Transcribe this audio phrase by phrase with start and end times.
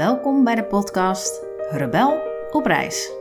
[0.00, 2.18] Welkom bij de podcast Rebel
[2.50, 3.12] op reis.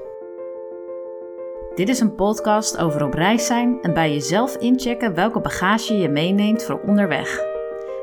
[1.76, 6.10] Dit is een podcast over op reis zijn en bij jezelf inchecken welke bagage je
[6.10, 7.40] meeneemt voor onderweg.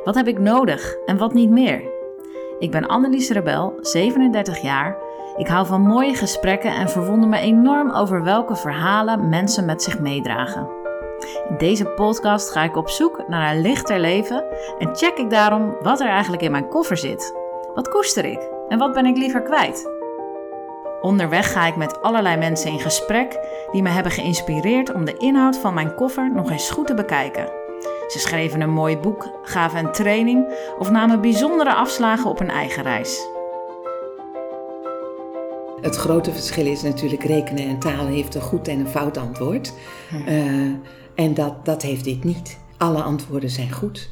[0.04, 1.83] Wat heb ik nodig en wat niet meer?
[2.59, 4.96] Ik ben Annelies Rebel, 37 jaar.
[5.36, 10.00] Ik hou van mooie gesprekken en verwonder me enorm over welke verhalen mensen met zich
[10.00, 10.68] meedragen.
[11.48, 14.45] In deze podcast ga ik op zoek naar een lichter leven
[14.79, 17.34] en check ik daarom wat er eigenlijk in mijn koffer zit.
[17.74, 19.90] Wat koester ik en wat ben ik liever kwijt?
[21.00, 23.39] Onderweg ga ik met allerlei mensen in gesprek
[23.73, 27.49] die me hebben geïnspireerd om de inhoud van mijn koffer nog eens goed te bekijken.
[28.07, 30.46] Ze schreven een mooi boek, gaven een training
[30.79, 33.27] of namen bijzondere afslagen op een eigen reis.
[35.81, 39.73] Het grote verschil is natuurlijk rekenen en taal heeft een goed en een fout antwoord.
[40.28, 40.73] Uh,
[41.14, 42.59] en dat, dat heeft dit niet.
[42.77, 44.11] Alle antwoorden zijn goed.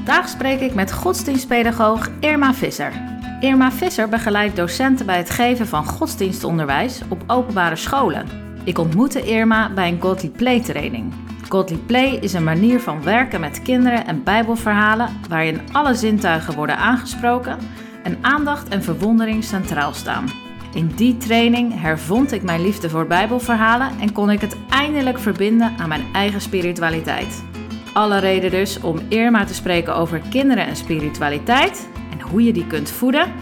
[0.00, 2.92] Vandaag spreek ik met godsdienstpedagoog Irma Visser.
[3.40, 8.26] Irma Visser begeleidt docenten bij het geven van godsdienstonderwijs op openbare scholen.
[8.64, 11.12] Ik ontmoette Irma bij een Godly Play training.
[11.48, 16.76] Godly Play is een manier van werken met kinderen en bijbelverhalen waarin alle zintuigen worden
[16.76, 17.58] aangesproken
[18.02, 20.26] en aandacht en verwondering centraal staan.
[20.74, 25.72] In die training hervond ik mijn liefde voor Bijbelverhalen en kon ik het eindelijk verbinden
[25.78, 27.48] aan mijn eigen spiritualiteit.
[27.92, 32.66] Alle reden dus om Irma te spreken over kinderen en spiritualiteit en hoe je die
[32.66, 33.32] kunt voeden.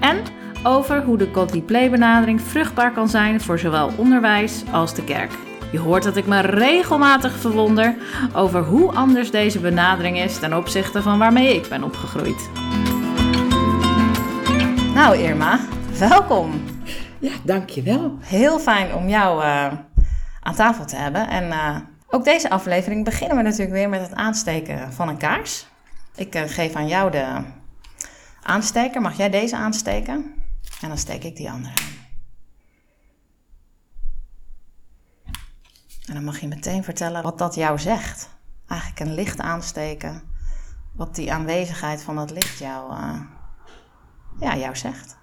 [0.00, 0.22] En
[0.62, 5.30] over hoe de Godly Play benadering vruchtbaar kan zijn voor zowel onderwijs als de kerk.
[5.72, 7.94] Je hoort dat ik me regelmatig verwonder
[8.34, 12.50] over hoe anders deze benadering is ten opzichte van waarmee ik ben opgegroeid.
[14.94, 15.58] Nou Irma,
[15.98, 16.62] welkom.
[17.18, 18.18] Ja, dankjewel.
[18.20, 19.66] Heel fijn om jou uh,
[20.40, 21.28] aan tafel te hebben.
[21.28, 21.76] En uh,
[22.10, 25.66] ook deze aflevering beginnen we natuurlijk weer met het aansteken van een kaars.
[26.14, 27.42] Ik uh, geef aan jou de
[28.42, 29.00] aansteker.
[29.00, 30.34] Mag jij deze aansteken?
[30.80, 31.96] En dan steek ik die andere aan.
[36.06, 38.28] En dan mag je meteen vertellen wat dat jou zegt.
[38.68, 40.22] Eigenlijk een licht aansteken.
[40.92, 42.92] Wat die aanwezigheid van dat licht jou,
[44.40, 45.16] ja, jou zegt.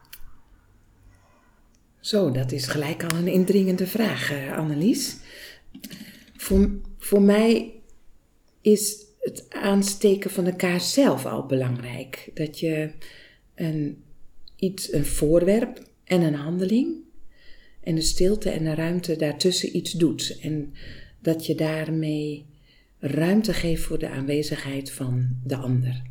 [2.00, 5.18] Zo, dat is gelijk al een indringende vraag, uh, Annelies.
[6.46, 7.74] Voor, voor mij
[8.62, 12.32] is het aansteken van de kaars zelf al belangrijk.
[12.34, 12.92] Dat je
[13.56, 14.04] een,
[14.56, 16.96] iets, een voorwerp en een handeling
[17.82, 20.38] en de stilte en de ruimte daartussen iets doet.
[20.42, 20.74] En
[21.20, 22.46] dat je daarmee
[23.00, 26.02] ruimte geeft voor de aanwezigheid van de ander.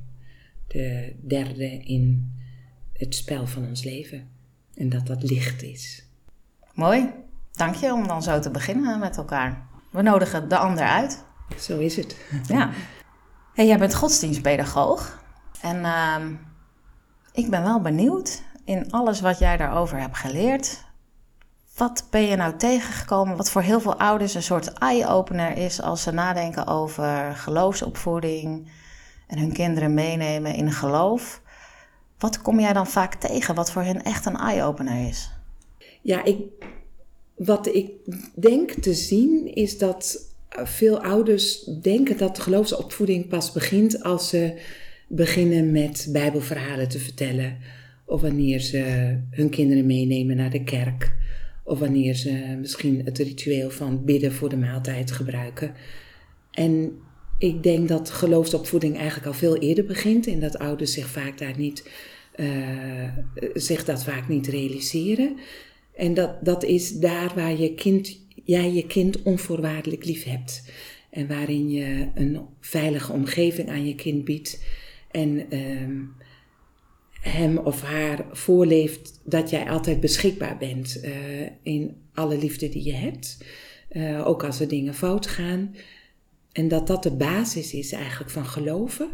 [0.66, 2.32] De derde in
[2.92, 4.28] het spel van ons leven.
[4.74, 6.04] En dat dat licht is.
[6.72, 7.10] Mooi.
[7.52, 9.72] Dank je om dan zo te beginnen met elkaar.
[9.94, 11.24] We nodigen de ander uit.
[11.58, 12.16] Zo is het.
[12.46, 12.70] Ja.
[13.52, 15.22] Hey, jij bent godsdienstpedagoog.
[15.60, 16.16] En uh,
[17.32, 20.84] ik ben wel benieuwd in alles wat jij daarover hebt geleerd.
[21.76, 26.02] Wat ben je nou tegengekomen wat voor heel veel ouders een soort eye-opener is als
[26.02, 28.70] ze nadenken over geloofsopvoeding
[29.26, 31.40] en hun kinderen meenemen in geloof?
[32.18, 35.30] Wat kom jij dan vaak tegen wat voor hen echt een eye-opener is?
[36.02, 36.38] Ja, ik,
[37.34, 37.90] wat ik
[38.34, 44.60] denk te zien is dat veel ouders denken dat geloofsopvoeding pas begint als ze
[45.08, 47.56] beginnen met Bijbelverhalen te vertellen.
[48.04, 48.80] Of wanneer ze
[49.30, 51.12] hun kinderen meenemen naar de kerk.
[51.64, 55.72] Of wanneer ze misschien het ritueel van bidden voor de maaltijd gebruiken.
[56.50, 56.92] En
[57.38, 61.58] ik denk dat geloofsopvoeding eigenlijk al veel eerder begint en dat ouders zich vaak daar
[61.58, 61.88] niet,
[62.36, 63.08] uh,
[63.54, 65.36] zich dat vaak niet realiseren.
[65.94, 70.70] En dat, dat is daar waar je kind, jij je kind onvoorwaardelijk lief hebt.
[71.10, 74.64] En waarin je een veilige omgeving aan je kind biedt.
[75.10, 76.00] En uh,
[77.20, 81.12] hem of haar voorleeft dat jij altijd beschikbaar bent uh,
[81.62, 83.44] in alle liefde die je hebt.
[83.92, 85.74] Uh, ook als er dingen fout gaan.
[86.52, 89.08] En dat dat de basis is eigenlijk van geloven.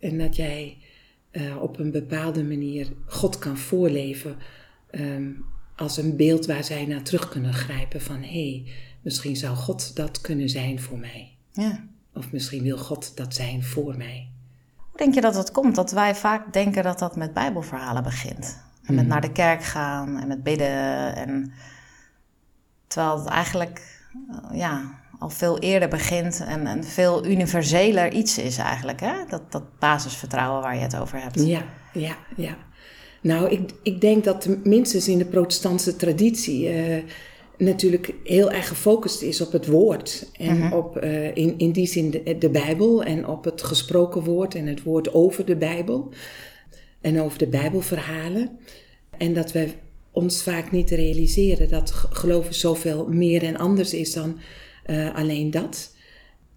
[0.00, 0.76] En dat jij
[1.32, 4.36] uh, op een bepaalde manier God kan voorleven
[4.90, 5.44] um,
[5.78, 8.72] als een beeld waar zij naar terug kunnen grijpen van hé, hey,
[9.02, 11.36] misschien zou God dat kunnen zijn voor mij.
[11.52, 11.84] Ja.
[12.14, 14.28] Of misschien wil God dat zijn voor mij.
[14.76, 18.62] Hoe denk je dat het komt dat wij vaak denken dat dat met Bijbelverhalen begint?
[18.84, 19.10] En met mm.
[19.10, 21.16] naar de kerk gaan en met bidden.
[21.16, 21.52] En...
[22.86, 24.02] Terwijl het eigenlijk
[24.52, 29.00] ja, al veel eerder begint en een veel universeler iets is eigenlijk.
[29.00, 29.12] Hè?
[29.28, 31.44] Dat, dat basisvertrouwen waar je het over hebt.
[31.44, 32.56] Ja, ja, ja.
[33.20, 36.96] Nou, ik, ik denk dat minstens in de protestantse traditie uh,
[37.58, 40.30] natuurlijk heel erg gefocust is op het woord.
[40.32, 40.72] En -hmm.
[40.72, 44.66] op uh, in, in die zin de, de, Bijbel en op het gesproken woord en
[44.66, 46.12] het woord over de Bijbel.
[47.00, 48.58] en over de Bijbelverhalen.
[49.18, 49.68] En dat we
[50.10, 54.38] ons vaak niet realiseren dat geloven zoveel meer en anders is dan
[54.86, 55.94] uh, alleen dat.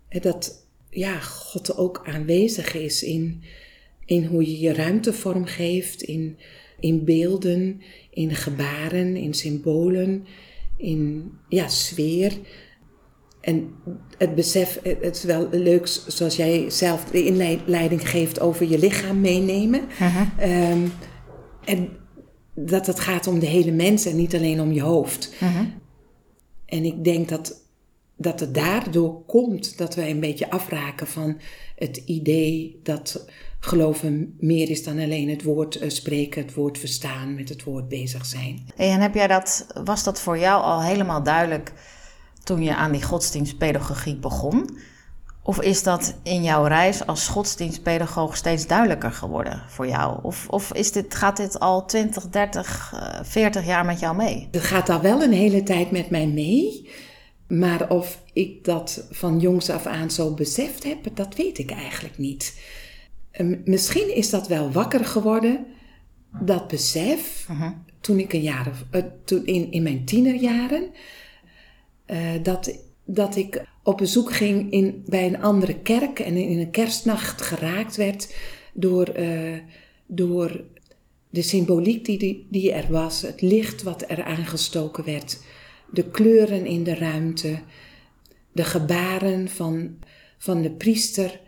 [0.10, 3.44] Dat ja, God ook aanwezig is in,
[4.12, 6.38] in hoe je je ruimte vormgeeft, in,
[6.80, 10.26] in beelden, in gebaren, in symbolen,
[10.78, 12.38] in ja, sfeer.
[13.42, 13.74] En
[14.18, 19.22] het besef, het is wel leuk zoals jij zelf de inleiding geeft over je lichaam
[19.22, 19.82] meenemen.
[20.42, 20.92] Um,
[21.66, 21.90] en
[22.56, 25.34] dat het gaat om de hele mens en niet alleen om je hoofd.
[26.66, 27.61] En ik denk dat,
[28.22, 31.40] dat het daardoor komt dat wij een beetje afraken van
[31.76, 33.26] het idee dat
[33.60, 37.88] geloven meer is dan alleen het woord eh, spreken, het woord verstaan, met het woord
[37.90, 38.66] bezig zijn.
[38.76, 41.74] en heb jij dat, was dat voor jou al helemaal duidelijk
[42.44, 44.78] toen je aan die godsdienstpedagogiek begon?
[45.44, 50.20] Of is dat in jouw reis als godsdienstpedagoog steeds duidelijker geworden voor jou?
[50.22, 52.94] Of, of is dit, gaat dit al 20, 30,
[53.24, 54.48] 40 jaar met jou mee?
[54.52, 56.90] Het gaat al wel een hele tijd met mij mee.
[57.52, 62.18] Maar of ik dat van jongs af aan zo beseft heb, dat weet ik eigenlijk
[62.18, 62.60] niet.
[63.66, 65.66] Misschien is dat wel wakker geworden,
[66.40, 67.72] dat besef, uh-huh.
[68.02, 70.90] toen ik een jaar of, uh, toen in, in mijn tienerjaren,
[72.08, 76.72] uh, dat, dat ik op bezoek ging in, bij een andere kerk en in een
[76.72, 78.36] kerstnacht geraakt werd
[78.74, 79.58] door, uh,
[80.06, 80.64] door
[81.30, 85.40] de symboliek die, die, die er was, het licht wat er aangestoken werd,
[85.92, 87.60] de kleuren in de ruimte,
[88.52, 89.98] de gebaren van,
[90.38, 91.40] van de priester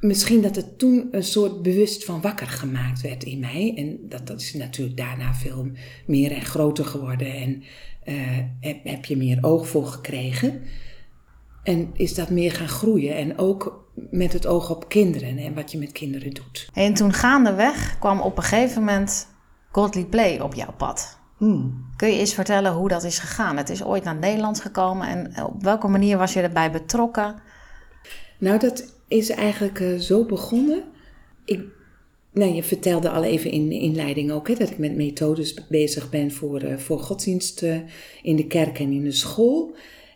[0.00, 3.72] misschien dat het toen een soort bewust van wakker gemaakt werd in mij.
[3.76, 5.70] En dat, dat is natuurlijk daarna veel
[6.06, 7.34] meer en groter geworden.
[7.34, 7.62] En
[8.04, 8.14] uh,
[8.60, 10.62] heb, heb je meer oog voor gekregen.
[11.62, 13.16] En is dat meer gaan groeien.
[13.16, 16.68] En ook met het oog op kinderen en wat je met kinderen doet.
[16.72, 19.28] En toen gaandeweg kwam op een gegeven moment
[19.70, 21.15] Godly Play op jouw pad.
[21.36, 21.84] Hmm.
[21.96, 23.56] Kun je eens vertellen hoe dat is gegaan?
[23.56, 27.34] Het is ooit naar Nederland gekomen en op welke manier was je erbij betrokken?
[28.38, 30.82] Nou, dat is eigenlijk uh, zo begonnen.
[31.44, 31.60] Ik,
[32.32, 36.10] nou, je vertelde al even in de inleiding ook hè, dat ik met methodes bezig
[36.10, 37.76] ben voor, uh, voor godsdienst uh,
[38.22, 39.74] in de kerk en in de school.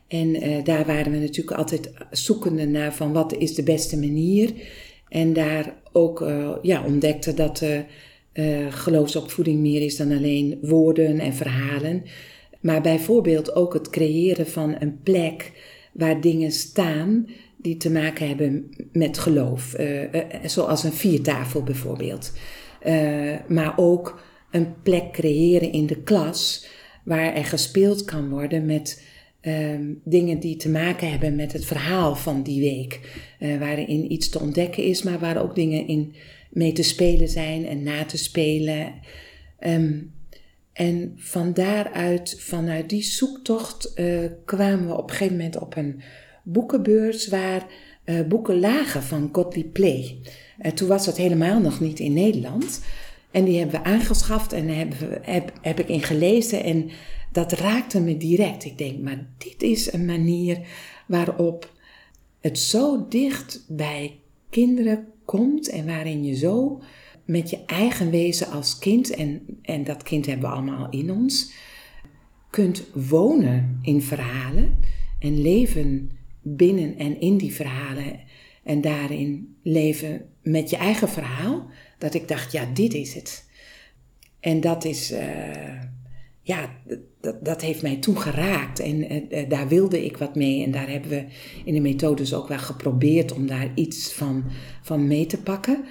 [0.09, 4.53] En daar waren we natuurlijk altijd zoekende naar van wat is de beste manier.
[5.09, 6.25] En daar ook
[6.63, 7.63] ja, ontdekte dat
[8.69, 12.03] geloofsopvoeding meer is dan alleen woorden en verhalen.
[12.61, 15.53] Maar bijvoorbeeld ook het creëren van een plek
[15.93, 19.79] waar dingen staan die te maken hebben met geloof.
[19.79, 20.03] Uh,
[20.45, 22.33] zoals een viertafel bijvoorbeeld.
[23.49, 26.67] Maar ook een plek creëren in de klas
[27.05, 29.05] waar er gespeeld kan worden met
[29.41, 33.01] ehm, dingen die te maken hebben met het verhaal van die week.
[33.59, 36.15] waarin iets te ontdekken is, maar waar ook dingen in
[36.51, 38.93] mee te spelen zijn en na te spelen.
[39.61, 40.13] Um,
[40.73, 43.95] en van daaruit, vanuit die zoektocht,
[44.45, 46.03] kwamen we op een gegeven moment op een
[46.43, 47.67] boekenbeurs waar
[48.05, 50.19] uh, boeken lagen van Gottlieb Play.
[50.63, 52.85] Uh, toen was dat helemaal nog niet in Nederland.
[53.31, 56.65] En die hebben we aangeschaft en heb, heb, heb ik in gelezen.
[56.65, 56.91] En
[57.33, 58.65] dat raakte me direct.
[58.65, 60.59] Ik denk, maar dit is een manier
[61.07, 61.73] waarop
[62.41, 64.19] het zo dicht bij
[64.51, 66.83] kinderen komt en waarin je zo
[67.25, 71.53] met je eigen wezen als kind, en, en dat kind hebben we allemaal in ons,
[72.51, 74.79] kunt wonen in verhalen
[75.19, 76.11] en leven
[76.43, 78.21] binnen en in die verhalen
[78.65, 83.51] en daarin leven met je eigen verhaal, dat ik dacht, ja, dit is het.
[84.41, 85.83] En dat is, uh,
[86.43, 86.71] ja,
[87.21, 90.65] dat, dat heeft mij toen geraakt en uh, daar wilde ik wat mee.
[90.65, 91.25] En daar hebben we
[91.65, 94.45] in de methodes ook wel geprobeerd om daar iets van,
[94.83, 95.85] van mee te pakken.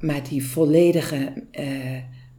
[0.00, 1.66] Maar die volledige uh,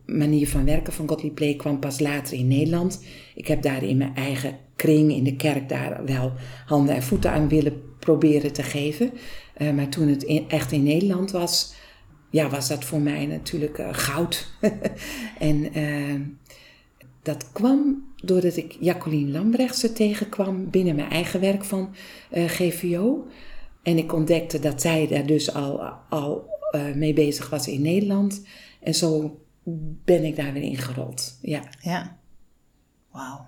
[0.05, 3.03] manier van werken van Gottlieb Play kwam pas later in Nederland.
[3.35, 6.33] Ik heb daar in mijn eigen kring in de kerk daar wel
[6.65, 9.11] handen en voeten aan willen proberen te geven.
[9.75, 11.73] Maar toen het echt in Nederland was,
[12.29, 14.51] ja, was dat voor mij natuurlijk goud.
[15.39, 15.71] en
[17.21, 21.95] dat kwam doordat ik Jacqueline Lambrechtse tegenkwam binnen mijn eigen werk van
[22.31, 23.27] GVO.
[23.83, 26.49] En ik ontdekte dat zij daar dus al, al
[26.95, 28.45] mee bezig was in Nederland.
[28.81, 29.39] En zo
[30.05, 31.37] ben ik daar weer ingerold.
[31.41, 31.61] Ja.
[31.81, 32.17] Ja.
[33.11, 33.45] Wauw.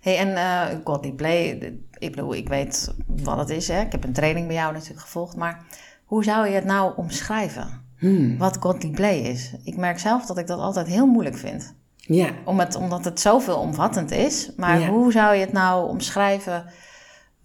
[0.00, 1.50] Hey, en uh, Godly Play,
[1.98, 3.68] ik bedoel, ik weet wat het is.
[3.68, 3.80] Hè?
[3.80, 5.36] Ik heb een training bij jou natuurlijk gevolgd.
[5.36, 5.64] Maar
[6.04, 7.82] hoe zou je het nou omschrijven?
[7.98, 8.38] Hmm.
[8.38, 9.54] Wat Godly Play is?
[9.64, 11.74] Ik merk zelf dat ik dat altijd heel moeilijk vind.
[12.06, 12.30] Ja.
[12.44, 14.50] Om het, omdat het zoveel omvattend is.
[14.56, 16.64] Maar hoe zou je het nou omschrijven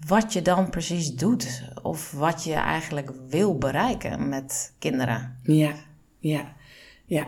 [0.07, 1.63] wat je dan precies doet?
[1.81, 5.37] Of wat je eigenlijk wil bereiken met kinderen?
[5.43, 5.73] Ja,
[6.19, 6.53] ja.
[7.05, 7.27] ja.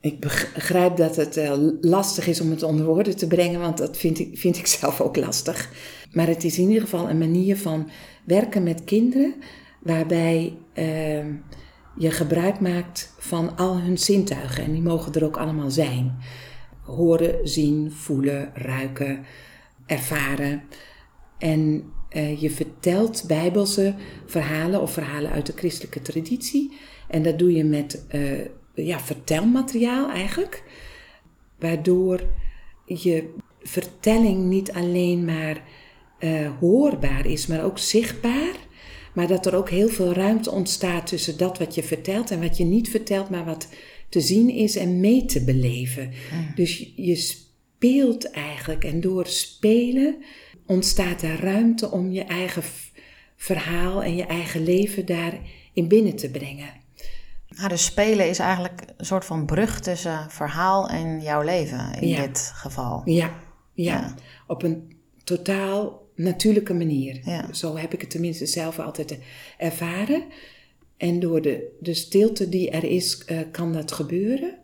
[0.00, 3.96] Ik begrijp dat het uh, lastig is om het onder woorden te brengen, want dat
[3.96, 5.70] vind ik, vind ik zelf ook lastig.
[6.12, 7.90] Maar het is in ieder geval een manier van
[8.24, 9.34] werken met kinderen
[9.80, 11.26] waarbij uh,
[11.96, 14.64] je gebruik maakt van al hun zintuigen.
[14.64, 16.18] En die mogen er ook allemaal zijn.
[16.80, 19.24] Horen, zien, voelen, ruiken,
[19.86, 20.62] ervaren.
[21.38, 23.94] En uh, je vertelt bijbelse
[24.26, 26.72] verhalen of verhalen uit de christelijke traditie.
[27.08, 28.40] En dat doe je met uh,
[28.74, 30.62] ja, vertelmateriaal eigenlijk.
[31.58, 32.20] Waardoor
[32.86, 35.62] je vertelling niet alleen maar
[36.20, 38.54] uh, hoorbaar is, maar ook zichtbaar.
[39.14, 42.56] Maar dat er ook heel veel ruimte ontstaat tussen dat wat je vertelt en wat
[42.56, 43.68] je niet vertelt, maar wat
[44.08, 46.10] te zien is en mee te beleven.
[46.54, 50.16] Dus je speelt eigenlijk en door spelen
[50.66, 52.62] ontstaat er ruimte om je eigen
[53.36, 56.68] verhaal en je eigen leven daarin binnen te brengen.
[57.48, 62.14] Nou, dus spelen is eigenlijk een soort van brug tussen verhaal en jouw leven in
[62.14, 63.02] dit geval.
[63.04, 63.34] Ja,
[63.72, 64.14] ja,
[64.46, 67.20] op een totaal natuurlijke manier.
[67.50, 69.18] Zo heb ik het tenminste zelf altijd
[69.58, 70.24] ervaren.
[71.02, 74.58] En door de, de stilte die er is, uh, kan dat gebeuren.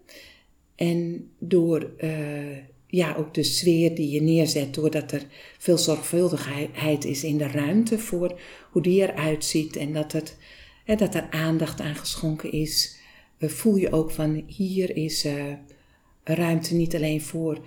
[0.74, 5.22] En door uh, ja, ook de sfeer die je neerzet, doordat er
[5.58, 10.36] veel zorgvuldigheid is in de ruimte voor hoe die eruit ziet en dat, het,
[10.84, 12.96] hè, dat er aandacht aan geschonken is,
[13.38, 15.26] uh, voel je ook van hier is
[16.24, 17.58] ruimte niet alleen voor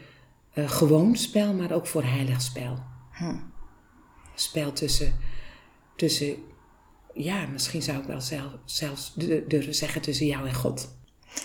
[0.53, 2.77] gewoon spel, maar ook voor heilig spel.
[3.11, 3.50] Hm
[4.41, 5.13] spel tussen,
[5.95, 6.35] tussen
[7.13, 9.13] ja, misschien zou ik wel zelf, zelfs
[9.47, 10.99] durven zeggen tussen jou en God.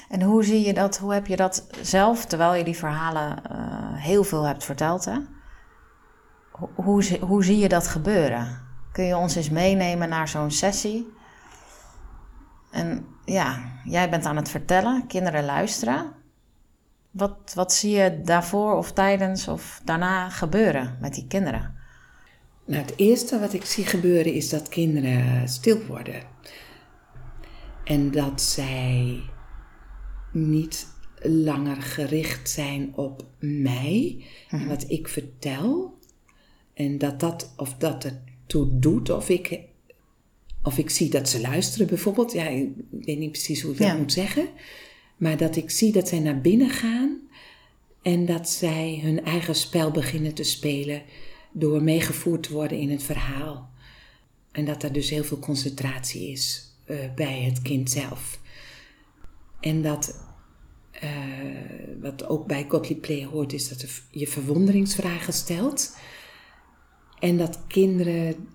[0.09, 4.03] En hoe zie je dat, hoe heb je dat zelf, terwijl je die verhalen uh,
[4.03, 5.19] heel veel hebt verteld, hè?
[6.50, 8.65] Hoe, hoe, hoe zie je dat gebeuren?
[8.93, 11.12] Kun je ons eens meenemen naar zo'n sessie?
[12.71, 16.12] En ja, jij bent aan het vertellen, kinderen luisteren.
[17.11, 21.75] Wat, wat zie je daarvoor of tijdens of daarna gebeuren met die kinderen?
[22.67, 26.23] Nou, het eerste wat ik zie gebeuren is dat kinderen stil worden.
[27.85, 29.21] En dat zij
[30.33, 30.87] niet
[31.23, 34.69] langer gericht zijn op mij en mhm.
[34.69, 35.99] wat ik vertel.
[36.75, 39.61] En dat dat, of dat het toe doet, of ik,
[40.63, 42.33] of ik zie dat ze luisteren bijvoorbeeld.
[42.33, 44.49] Ja, ik weet niet precies hoe ik dat moet zeggen.
[45.17, 47.21] Maar dat ik zie dat zij naar binnen gaan
[48.03, 51.03] en dat zij hun eigen spel beginnen te spelen
[51.59, 53.71] door meegevoerd te worden in het verhaal.
[54.53, 58.41] En dat er dus heel veel concentratie is uh, bij het kind zelf.
[59.61, 60.25] En dat,
[61.03, 61.11] uh,
[62.01, 65.97] wat ook bij Gottlieb Play hoort, is dat je verwonderingsvragen stelt.
[67.19, 68.49] En dat kinderen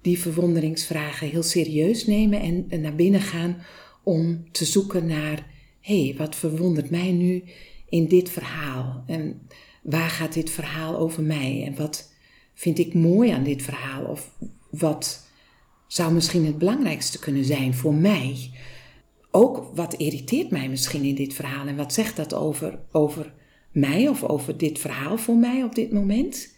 [0.00, 3.62] die verwonderingsvragen heel serieus nemen en, en naar binnen gaan
[4.02, 5.46] om te zoeken naar:
[5.80, 7.44] hé, hey, wat verwondert mij nu
[7.88, 9.04] in dit verhaal?
[9.06, 9.40] En
[9.82, 11.64] waar gaat dit verhaal over mij?
[11.66, 12.11] En wat
[12.62, 14.04] vind ik mooi aan dit verhaal?
[14.04, 14.30] Of
[14.70, 15.26] wat
[15.86, 18.50] zou misschien het belangrijkste kunnen zijn voor mij?
[19.30, 23.32] Ook wat irriteert mij misschien in dit verhaal en wat zegt dat over, over
[23.72, 26.54] mij of over dit verhaal voor mij op dit moment?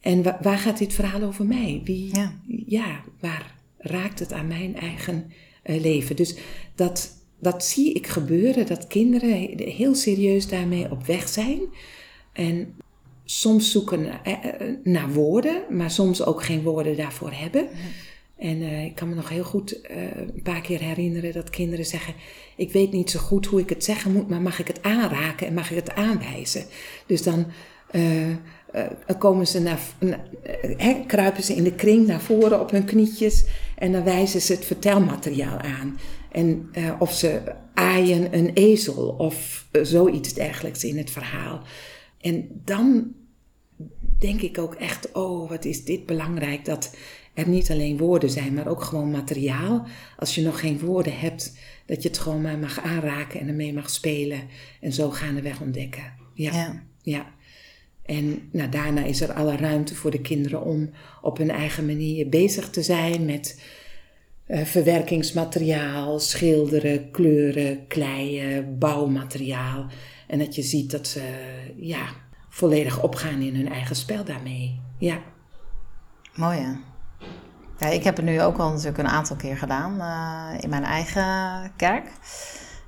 [0.00, 1.80] En waar gaat dit verhaal over mij?
[1.84, 2.40] Wie, ja.
[2.66, 5.32] ja waar raakt het aan mijn eigen
[5.64, 6.16] uh, leven?
[6.16, 6.36] Dus
[6.74, 11.60] dat, dat zie ik gebeuren, dat kinderen heel serieus daarmee op weg zijn.
[12.32, 12.74] En
[13.24, 17.68] soms zoeken eh, eh, naar woorden, maar soms ook geen woorden daarvoor hebben.
[18.38, 21.84] En uh, ik kan me nog heel goed uh, een paar keer herinneren dat kinderen
[21.84, 22.14] zeggen:
[22.56, 25.46] Ik weet niet zo goed hoe ik het zeggen moet, maar mag ik het aanraken
[25.46, 26.64] en mag ik het aanwijzen?
[27.06, 27.46] Dus dan
[27.92, 28.28] uh,
[29.18, 29.80] komen ze naar,
[31.06, 33.44] kruipen ze in de kring naar voren op hun knietjes
[33.76, 35.98] en dan wijzen ze het vertelmateriaal aan.
[36.32, 37.42] En of ze
[37.74, 41.62] aaien een ezel of zoiets dergelijks in het verhaal.
[42.24, 43.14] En dan
[44.18, 46.96] denk ik ook echt, oh, wat is dit belangrijk dat
[47.34, 49.86] er niet alleen woorden zijn, maar ook gewoon materiaal.
[50.16, 53.72] Als je nog geen woorden hebt, dat je het gewoon maar mag aanraken en ermee
[53.72, 54.40] mag spelen
[54.80, 56.12] en zo gaandeweg ontdekken.
[56.34, 56.82] Ja.
[57.02, 57.32] ja.
[58.02, 60.90] En nou, daarna is er alle ruimte voor de kinderen om
[61.22, 63.62] op hun eigen manier bezig te zijn met
[64.46, 69.86] uh, verwerkingsmateriaal, schilderen, kleuren, kleien, bouwmateriaal.
[70.26, 71.22] En dat je ziet dat ze
[71.76, 72.06] ja,
[72.48, 74.80] volledig opgaan in hun eigen spel daarmee.
[74.98, 75.18] Ja.
[76.34, 76.72] Mooi hè?
[77.78, 80.84] Ja, ik heb het nu ook al natuurlijk een aantal keer gedaan uh, in mijn
[80.84, 82.10] eigen kerk.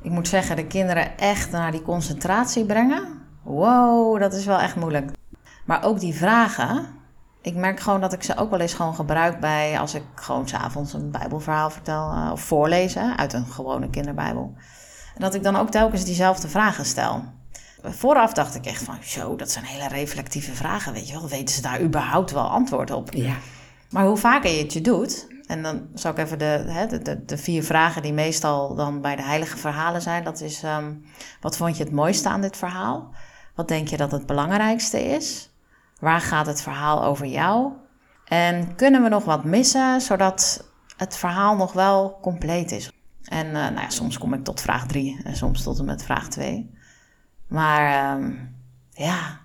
[0.03, 3.23] Ik moet zeggen, de kinderen echt naar die concentratie brengen.
[3.43, 5.11] Wow, dat is wel echt moeilijk.
[5.65, 6.87] Maar ook die vragen.
[7.43, 10.49] Ik merk gewoon dat ik ze ook wel eens gewoon gebruik bij als ik gewoon
[10.49, 14.55] s'avonds een Bijbelverhaal vertel uh, of voorlezen uit een gewone kinderbijbel
[15.17, 17.25] En dat ik dan ook telkens diezelfde vragen stel.
[17.83, 21.29] Vooraf dacht ik echt van, zo, dat zijn hele reflectieve vragen, weet je wel.
[21.29, 23.13] Weten ze daar überhaupt wel antwoord op?
[23.13, 23.35] Ja.
[23.91, 27.03] Maar hoe vaker je het je doet, en dan zal ik even de, hè, de,
[27.03, 30.25] de, de, vier vragen die meestal dan bij de heilige verhalen zijn.
[30.25, 30.95] Dat is, ehm,
[31.41, 33.15] wat vond je het mooiste aan dit verhaal?
[33.55, 35.51] Wat denk je dat het belangrijkste is?
[35.99, 37.73] Waar gaat het verhaal over jou?
[38.25, 40.65] En kunnen we nog wat missen, zodat
[40.97, 42.91] het verhaal nog wel compleet is?
[43.29, 46.05] En uh, nou ja, soms kom ik tot vraag drie en soms tot en met
[46.05, 46.71] vraag twee.
[47.47, 48.55] Maar um,
[48.91, 49.41] ja,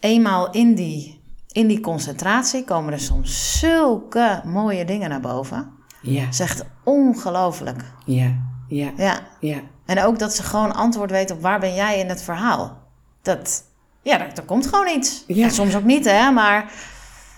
[0.00, 1.18] eenmaal in die
[1.52, 5.72] in die concentratie komen er soms zulke mooie dingen naar boven.
[6.02, 6.32] Ja.
[6.32, 7.84] Zegt ongelooflijk.
[8.04, 8.34] Ja,
[8.68, 9.18] ja, Ja.
[9.40, 9.60] ja.
[9.86, 12.78] En ook dat ze gewoon antwoord weten op waar ben jij in het verhaal.
[13.22, 13.64] Dat,
[14.02, 15.24] ja, er, er komt gewoon iets.
[15.26, 15.44] Ja.
[15.44, 16.72] En soms ook niet, hè, maar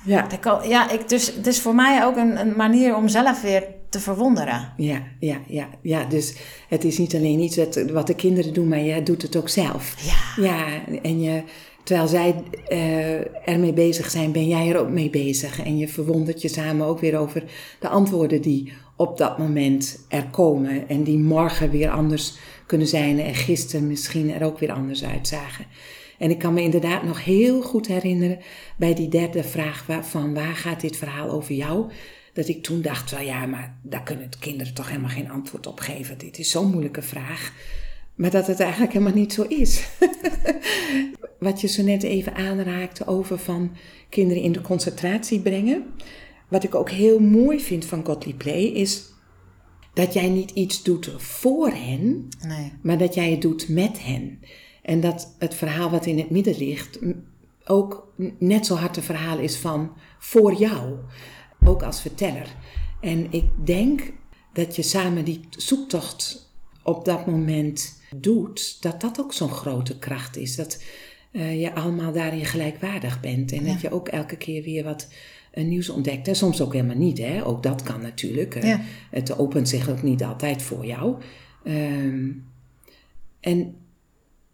[0.05, 0.27] Ja,
[0.63, 4.01] ja, ik, dus het is voor mij ook een, een manier om zelf weer te
[4.01, 4.73] verwonderen.
[4.77, 6.05] ja, ja, ja, ja.
[6.05, 6.35] Dus
[6.69, 7.59] het is niet alleen iets
[7.93, 9.95] wat, de kinderen doen, maar je doet het ook zelf.
[10.37, 10.45] Ja.
[10.45, 11.43] Ja, en je,
[11.83, 15.63] terwijl zij eh, ermee bezig zijn, ben jij er ook mee bezig.
[15.63, 17.45] En je verwondert je samen ook weer over
[17.81, 20.89] de antwoorden die op dat moment er komen.
[20.89, 22.35] En die morgen weer anders
[22.67, 25.67] kunnen zijn en gisteren misschien er ook weer anders uitzagen.
[26.19, 28.39] En ik kan me inderdaad nog heel goed herinneren
[28.77, 31.91] bij die derde vraag van waar gaat dit verhaal over jou?
[32.33, 35.67] Dat ik toen dacht, wel ja, maar daar kunnen de kinderen toch helemaal geen antwoord
[35.67, 36.19] op geven.
[36.19, 37.53] Dit is zo'n moeilijke vraag.
[38.15, 39.89] Maar dat het eigenlijk helemaal niet zo is.
[41.39, 43.77] Wat je zo net even aanraakte over van
[44.09, 45.85] kinderen in de concentratie brengen.
[46.49, 49.05] Wat ik ook heel mooi vind van Godly Play is
[49.95, 52.73] dat jij niet iets doet voor hen, Nee.
[52.83, 54.41] maar dat jij het doet met hen.
[54.83, 56.99] En dat het verhaal wat in het midden ligt
[57.65, 60.95] ook net zo hard een verhaal is van voor jou,
[61.65, 62.55] ook als verteller.
[63.01, 64.13] En ik denk
[64.53, 66.53] dat je samen die zoektocht
[66.83, 70.57] op dat moment doet, dat dat ook zo'n grote kracht is.
[70.57, 70.83] Dat
[71.33, 75.09] eh, je allemaal daarin gelijkwaardig bent en dat je ook elke keer weer wat
[75.51, 76.29] eh, nieuws ontdekt.
[76.29, 77.47] En soms ook helemaal niet, hè?
[77.47, 78.55] ook dat kan natuurlijk.
[78.55, 78.81] Eh, Ja.
[79.11, 81.17] Het opent zich ook niet altijd voor jou.
[81.65, 82.31] Ehm,
[83.41, 83.75] en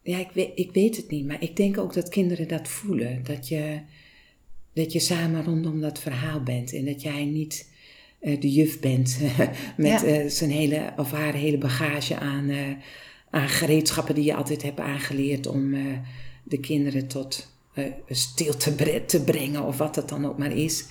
[0.02, 3.24] ja, ik weet, ik weet het niet, maar ik denk ook dat kinderen dat voelen.
[3.24, 3.80] Dat je,
[4.76, 7.70] dat je samen rondom dat verhaal bent en dat jij niet
[8.20, 9.18] eh, de juf bent
[9.76, 10.04] met Ja.
[10.04, 12.70] eh, zijn hele of haar hele bagage aan, eh,
[13.30, 15.74] aan gereedschappen die je altijd hebt aangeleerd om
[16.44, 17.54] de kinderen tot
[18.08, 20.84] stil te, bre- te brengen of wat het dan ook maar is.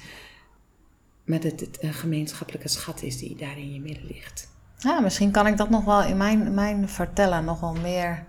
[1.26, 4.50] Maar dat het een gemeenschappelijke schat is die daar in je midden ligt.
[4.78, 8.26] Ja, misschien kan ik dat nog wel in mijn, mijn vertellen nog wel meer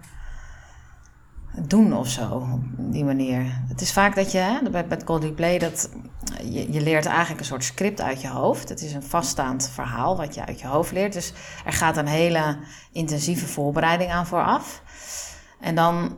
[1.70, 3.42] doen of zo, op die manier.
[3.68, 5.90] Het is vaak dat je, hè, bij, bij Coldly Play, dat
[6.44, 8.68] je, je leert eigenlijk een soort script uit je hoofd.
[8.68, 11.12] Het is een vaststaand verhaal wat je uit je hoofd leert.
[11.12, 11.32] Dus
[11.64, 12.56] er gaat een hele
[12.92, 14.82] intensieve voorbereiding aan vooraf.
[15.60, 16.16] En dan,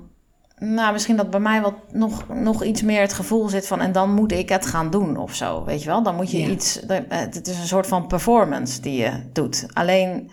[0.59, 3.81] nou, misschien dat bij mij wat nog, nog iets meer het gevoel zit van...
[3.81, 6.03] en dan moet ik het gaan doen of zo, weet je wel?
[6.03, 6.49] Dan moet je Ja.
[6.49, 6.87] iets...
[6.87, 9.67] eh, Het is een soort van performance die je doet.
[9.73, 10.31] Alleen,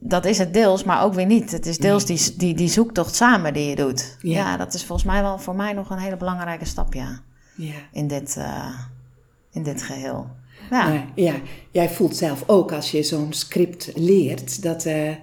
[0.00, 1.50] dat is het deels, maar ook weer niet.
[1.50, 4.16] Het is deels die, die, die zoektocht samen die je doet.
[4.20, 4.38] Ja.
[4.38, 4.56] Ja.
[4.56, 7.22] dat is volgens mij wel voor mij nog een hele belangrijke stap, ja.
[7.56, 7.74] Ja.
[7.92, 8.78] In dit, eh,
[9.52, 10.30] in dit geheel.
[10.70, 11.34] Ja, Maar ja,
[11.70, 15.14] jij voelt zelf ook als je zo'n script leert, dat, eh,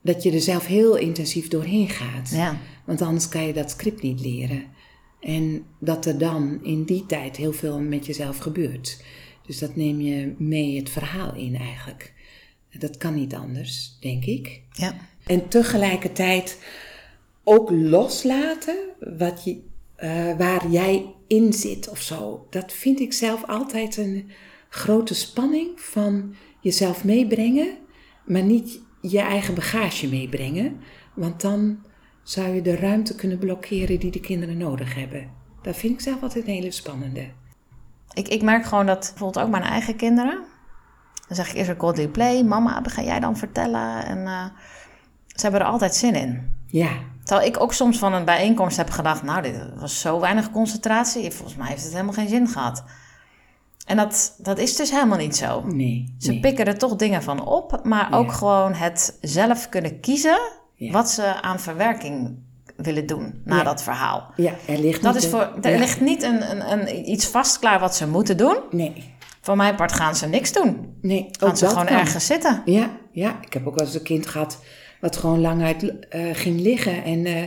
[0.00, 2.30] dat je er zelf heel intensief doorheen gaat.
[2.30, 2.56] ja.
[2.84, 4.62] Want anders kan je dat script niet leren.
[5.20, 9.02] En dat er dan in die tijd heel veel met jezelf gebeurt.
[9.46, 12.12] Dus dat neem je mee het verhaal in eigenlijk.
[12.78, 14.62] Dat kan niet anders, denk ik.
[14.72, 14.94] ja.
[15.26, 16.58] En tegelijkertijd
[17.44, 18.76] ook loslaten
[19.16, 19.60] wat je,
[19.96, 22.46] eh, waar jij in zit of zo.
[22.50, 24.30] Dat vind ik zelf altijd een
[24.68, 27.76] grote spanning van jezelf meebrengen,
[28.24, 30.80] maar niet je eigen bagage meebrengen.
[31.14, 31.78] Want dan
[32.22, 35.30] zou je de ruimte kunnen blokkeren die de kinderen nodig hebben.
[35.62, 37.28] Dat vind ik zelf altijd een hele spannende.
[38.14, 40.44] Ik, ik merk gewoon dat bijvoorbeeld ook mijn eigen kinderen.
[41.28, 42.42] Dan zeg ik eerst een Godly Play.
[42.42, 44.04] Mama, ga jij dan vertellen?
[44.04, 44.44] En eh,
[45.26, 46.56] ze hebben er altijd zin in.
[46.66, 46.90] Ja,
[47.24, 49.22] Terwijl ik ook soms van een bijeenkomst heb gedacht...
[49.22, 51.30] nou, dit was zo weinig concentratie.
[51.30, 52.84] Volgens mij heeft het helemaal geen zin gehad.
[53.86, 55.62] En dat, dat is dus helemaal niet zo.
[55.66, 56.14] nee.
[56.18, 56.40] Ze nee.
[56.40, 58.32] pikken er toch dingen van op, maar ook Ja.
[58.32, 60.38] gewoon het zelf kunnen kiezen
[60.74, 60.92] Ja.
[60.92, 62.36] wat ze aan verwerking
[62.76, 63.62] willen doen na Ja.
[63.62, 64.30] dat verhaal.
[64.36, 67.58] Ja, er ligt Dat niet is voor, er ligt niet een, een, een, iets vast
[67.58, 68.56] klaar wat ze moeten doen.
[68.70, 70.96] Nee, Voor mijn part gaan ze niks doen.
[71.00, 71.28] nee.
[71.30, 71.96] Gaan ze gewoon kan.
[71.96, 72.62] ergens zitten.
[72.64, 74.58] Ja, ja, ik heb ook wel eens een kind gehad
[75.00, 77.42] wat gewoon lang uit eh, ging liggen en eh,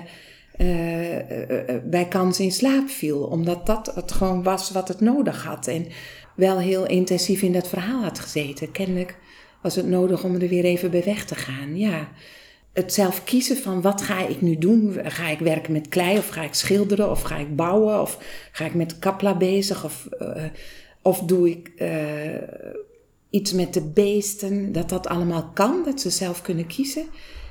[0.57, 3.23] eh, bij kans in slaap viel.
[3.23, 5.67] Omdat dat het gewoon was wat het nodig had.
[5.67, 5.87] En
[6.35, 8.71] wel heel intensief in dat verhaal had gezeten.
[8.71, 9.17] Kennelijk
[9.61, 11.77] was het nodig om er weer even bij weg te gaan.
[11.77, 12.07] Ja,
[12.73, 14.97] het zelf kiezen van wat ga ik nu doen?
[15.03, 18.17] Ga ik werken met klei of ga ik schilderen of ga ik bouwen of
[18.51, 20.07] ga ik met kapla bezig of,
[21.01, 21.89] of doe ik uh,
[23.29, 24.71] iets met de beesten?
[24.71, 27.05] Dat dat allemaal kan, dat ze zelf kunnen kiezen.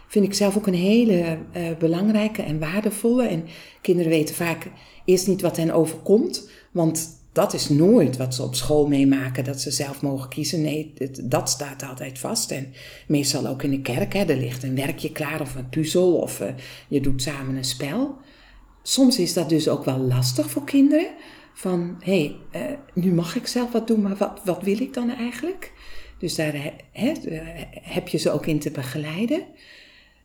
[0.09, 3.27] Vind ik zelf ook een hele uh, belangrijke en waardevolle.
[3.27, 3.45] En
[3.81, 4.71] kinderen weten vaak
[5.05, 9.61] eerst niet wat hen overkomt, want dat is nooit wat ze op school meemaken, dat
[9.61, 10.63] ze zelf mogen kiezen.
[10.63, 12.51] Nee, dat staat altijd vast.
[12.51, 12.73] En
[13.07, 16.41] meestal ook in de kerk, hè, er ligt een werkje klaar of een puzzel of
[16.41, 16.47] uh,
[16.89, 18.17] je doet samen een spel.
[18.83, 21.11] Soms is dat dus ook wel lastig voor kinderen.
[21.55, 24.95] Van, hé, hey, uh, nu mag ik zelf wat doen, maar wat, wat wil ik
[24.95, 25.73] dan eigenlijk?
[26.19, 26.73] Dus daar
[27.73, 29.43] heb je ze ook in te begeleiden.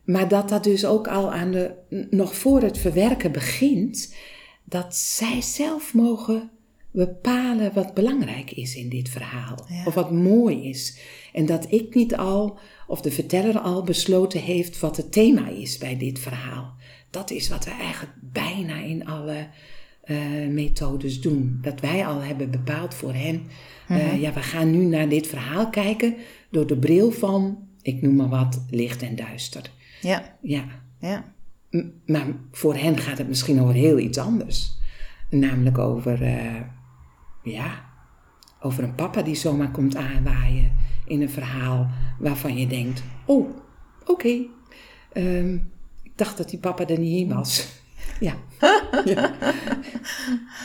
[0.03, 1.73] Maar dat dat dus ook al aan de,
[2.09, 4.15] nog voor het verwerken begint,
[4.63, 6.49] dat zij zelf mogen
[6.91, 9.67] bepalen wat belangrijk is in dit verhaal.
[9.85, 10.99] Of wat mooi is.
[11.33, 15.77] En dat ik niet al, of de verteller al besloten heeft wat het thema is
[15.77, 16.73] bij dit verhaal.
[17.09, 19.47] Dat is wat we eigenlijk bijna in alle
[20.05, 21.59] uh, methodes doen.
[21.61, 23.41] Dat wij al hebben bepaald voor hen.
[23.91, 26.15] Uh, Ja, we gaan nu naar dit verhaal kijken
[26.49, 29.71] door de bril van, ik noem maar wat, licht en duister.
[30.01, 30.37] Ja.
[30.41, 30.65] Ja.
[30.99, 31.33] ja.
[31.69, 34.77] M maar voor hen gaat het misschien over heel iets anders.
[35.29, 36.21] Namelijk over...
[36.21, 36.61] Uh,
[37.43, 37.85] ja,
[38.59, 40.71] over een papa die zomaar komt aanwaaien
[41.05, 41.89] in een verhaal
[42.19, 43.49] waarvan je denkt: oh,
[44.01, 44.49] oké, okay.
[45.13, 45.71] um,
[46.03, 47.83] ik dacht dat die papa er niet in was.
[48.19, 48.33] Ja.
[49.05, 49.31] ja.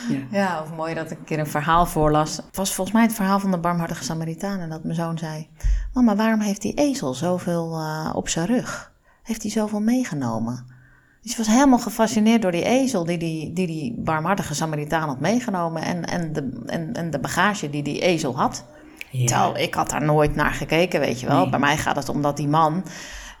[0.09, 0.19] ja.
[0.31, 2.37] Ja, of mooi dat ik een keer een verhaal voorlas.
[2.37, 5.49] Het was volgens mij het verhaal van de barmhartige Samaritanen dat mijn zoon zei:
[5.93, 8.91] Mama, waarom heeft die ezel zoveel uh, op zijn rug?
[9.23, 10.65] Heeft hij zoveel meegenomen?
[11.21, 15.81] Dus was helemaal gefascineerd door die ezel die die, die, die barmhartige Samaritaan had meegenomen
[15.81, 18.65] en, en, de, en, en de bagage die die ezel had.
[19.09, 19.25] Ja.
[19.25, 21.41] Terwijl ik had daar nooit naar gekeken, weet je wel.
[21.41, 21.49] Nee.
[21.49, 22.83] Bij mij gaat het om dat die man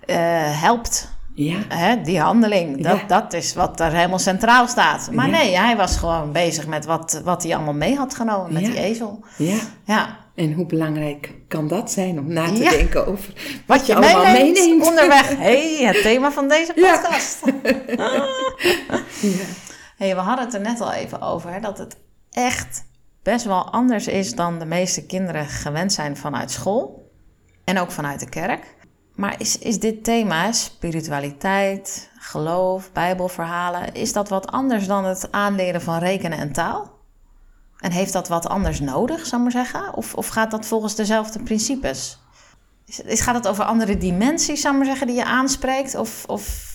[0.05, 0.15] uh,
[0.61, 1.11] helpt.
[1.33, 1.59] Ja.
[1.67, 3.07] Hè, die handeling, dat, ja.
[3.07, 5.11] dat is wat er helemaal centraal staat.
[5.11, 5.37] Maar ja.
[5.37, 8.79] nee, hij was gewoon bezig met wat, wat hij allemaal mee had genomen met die
[8.79, 9.23] ezel.
[9.37, 9.59] Ja.
[9.85, 10.19] ja.
[10.35, 13.33] En hoe belangrijk kan dat zijn om na te denken over
[13.67, 14.87] wat, wat je, je allemaal meeneemt, meeneemt.
[14.87, 15.37] onderweg.
[15.37, 17.39] hey, het thema van deze podcast.
[20.01, 21.97] hey, we hadden het er net al even over, hè, dat het
[22.31, 22.83] echt
[23.23, 27.09] best wel anders is dan de meeste kinderen gewend zijn vanuit school.
[27.63, 28.75] En ook vanuit de kerk.
[29.15, 35.81] Maar is, is dit thema, spiritualiteit, geloof, bijbelverhalen, is dat wat anders dan het aanleren
[35.81, 36.99] van rekenen en taal?
[37.77, 39.95] En heeft dat wat anders nodig, zou ik maar zeggen?
[39.95, 42.19] Of, of gaat dat volgens dezelfde principes?
[42.85, 45.95] Is, is, gaat het over andere dimensies, zou ik maar zeggen, die je aanspreekt?
[45.95, 46.69] Of, of...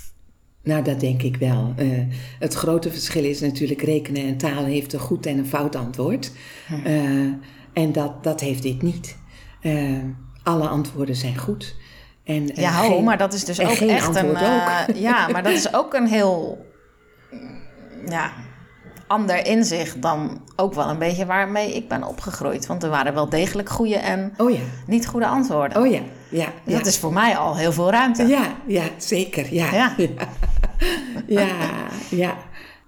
[0.62, 1.75] Nou, dat denk ik wel.
[1.79, 2.03] Uh,
[2.38, 6.33] het grote verschil is natuurlijk rekenen en taal heeft een goed en een fout antwoord.
[6.66, 6.87] Hm.
[6.87, 7.33] Uh,
[7.72, 9.16] en dat, dat heeft dit niet.
[9.62, 9.99] Uh,
[10.42, 11.77] alle antwoorden zijn goed.
[12.27, 14.31] En, ja, ho, geen, maar dat is dus ook echt een.
[14.31, 14.97] Ook.
[15.09, 16.65] ja, maar dat is ook een heel.
[18.09, 18.33] Ja,
[19.07, 22.67] ander inzicht dan ook wel een beetje waarmee ik ben opgegroeid.
[22.67, 24.59] Want er waren wel degelijk goede en oh ja.
[24.87, 25.83] niet goede antwoorden.
[25.83, 26.53] Oh ja, ja.
[26.65, 26.85] Dat ja.
[26.85, 28.27] is voor mij al heel veel ruimte.
[28.27, 29.55] Ja, ja zeker.
[29.55, 29.95] Ja, ja.
[31.27, 31.49] ja,
[32.11, 32.37] ja.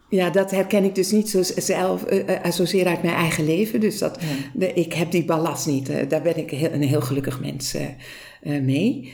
[0.09, 0.31] ja.
[0.31, 3.81] dat herken ik dus niet zo zelf, uh, zozeer uit mijn eigen leven.
[3.81, 4.27] Dus dat, ja.
[4.53, 5.90] de, ik heb die ballast niet.
[5.90, 7.77] Uh, daar ben ik heel, een heel gelukkig mens
[8.42, 9.12] mee.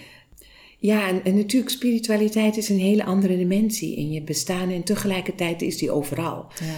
[0.85, 5.62] Ja, en, en, natuurlijk spiritualiteit is een hele andere dimensie in je bestaan en tegelijkertijd
[5.62, 6.47] is die overal.
[6.61, 6.75] Ja.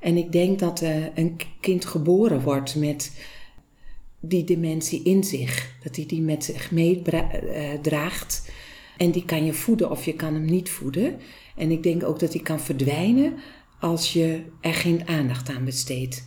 [0.00, 3.12] En ik denk dat uh, een kind geboren wordt met
[4.20, 8.42] die dimensie in zich, dat hij die met zich meedraagt.
[8.46, 8.52] Uh,
[8.96, 11.16] en die kan je voeden of je kan hem niet voeden.
[11.56, 13.34] En ik denk ook dat die kan verdwijnen
[13.80, 16.24] als je er geen aandacht aan besteedt.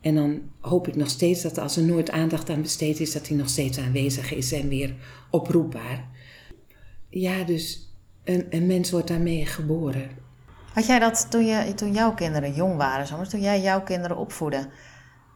[0.00, 3.28] En dan hoop ik nog steeds dat als er nooit aandacht aan besteed is, dat
[3.28, 4.94] hij nog steeds aanwezig is en weer
[5.30, 6.12] oproepbaar
[7.20, 7.88] ja, dus
[8.24, 10.10] een, een mens wordt daarmee geboren.
[10.72, 14.16] Had jij dat toen, je, toen jouw kinderen jong waren, zomaar, toen jij jouw kinderen
[14.16, 14.68] opvoedde,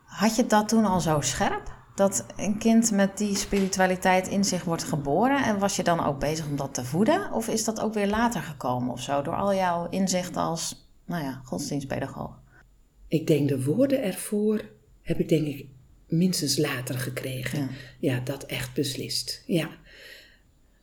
[0.04, 1.76] had je dat toen al zo scherp?
[1.94, 6.20] Dat een kind met die spiritualiteit in zich wordt geboren en was je dan ook
[6.20, 7.32] bezig om dat te voeden?
[7.32, 11.24] Of is dat ook weer later gekomen of zo, door al jouw inzicht als, nou
[11.24, 12.40] ja, godsdienstpedagoog?
[13.08, 14.64] Ik denk de woorden ervoor
[15.02, 15.66] heb ik denk ik
[16.06, 17.60] minstens later gekregen.
[17.60, 19.42] Ja, ja dat echt beslist.
[19.46, 19.68] Ja.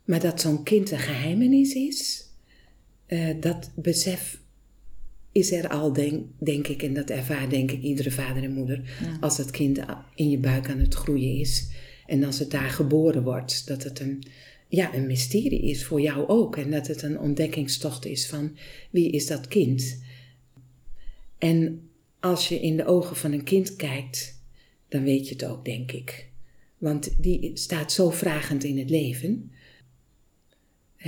[0.06, 2.26] Maar dat zo'n kind een geheimenis is,
[3.08, 4.40] uh, dat besef
[5.32, 8.82] is er al, denk, denk, ik, en dat ervaart denk ik iedere vader en moeder,
[9.02, 9.16] ja.
[9.20, 9.78] als dat kind
[10.14, 11.68] in je buik aan het groeien is.
[12.06, 14.22] En als het daar geboren wordt, dat het een,
[14.68, 16.56] ja, een mysterie is voor jou ook.
[16.56, 18.56] En dat het een ontdekkingstocht is van
[18.90, 20.02] wie is dat kind.
[21.38, 21.88] En
[22.20, 24.42] als je in de ogen van een kind kijkt,
[24.88, 26.28] dan weet je het ook, denk ik.
[26.78, 29.50] Want die staat zo vragend in het leven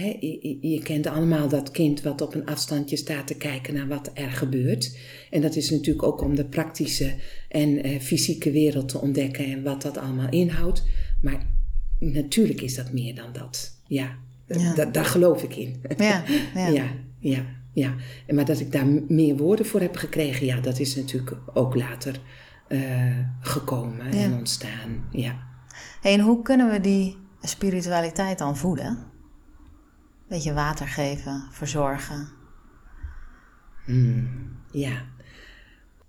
[0.05, 4.11] Je, je, kent allemaal dat kind wat op een afstandje staat te kijken naar wat
[4.15, 4.99] er gebeurt.
[5.31, 7.15] En dat is natuurlijk ook om de praktische
[7.49, 10.85] en eh, fysieke wereld te ontdekken en wat dat allemaal inhoudt.
[11.23, 11.47] Maar
[11.99, 13.81] natuurlijk is dat meer dan dat.
[13.87, 14.85] Ja, ja.
[14.85, 15.83] daar geloof ik in.
[15.97, 16.69] Ja, ja.
[16.71, 17.95] ja, ja, ja.
[18.27, 21.75] En maar dat ik daar meer woorden voor heb gekregen, ja, dat is natuurlijk ook
[21.75, 22.21] later
[22.69, 25.09] uh, gekomen en ontstaan.
[25.11, 25.47] Ja.
[26.01, 29.17] Hey, en hoe kunnen we die spiritualiteit dan voeden?
[30.29, 32.29] Beetje water geven, verzorgen.
[33.85, 35.05] Hmm, ja.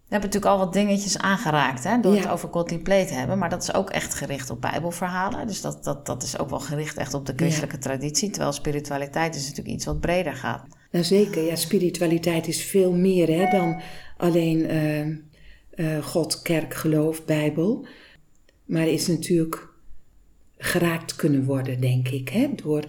[0.09, 3.37] We hebben natuurlijk al wat dingetjes aangeraakt hè, door het over contemplate te hebben.
[3.37, 5.47] Maar dat is ook echt gericht op bijbelverhalen.
[5.47, 8.29] Dus dat, dat, dat is ook wel gericht echt op de christelijke traditie.
[8.29, 10.65] Terwijl spiritualiteit is natuurlijk iets wat breder gaat.
[10.91, 13.81] Nou zeker, ja, spiritualiteit is veel meer hè, dan
[14.17, 14.71] alleen
[15.75, 17.87] uh, God, kerk, geloof, bijbel.
[18.65, 19.67] Maar is natuurlijk
[20.57, 22.29] geraakt kunnen worden, denk ik.
[22.29, 22.83] Hè, door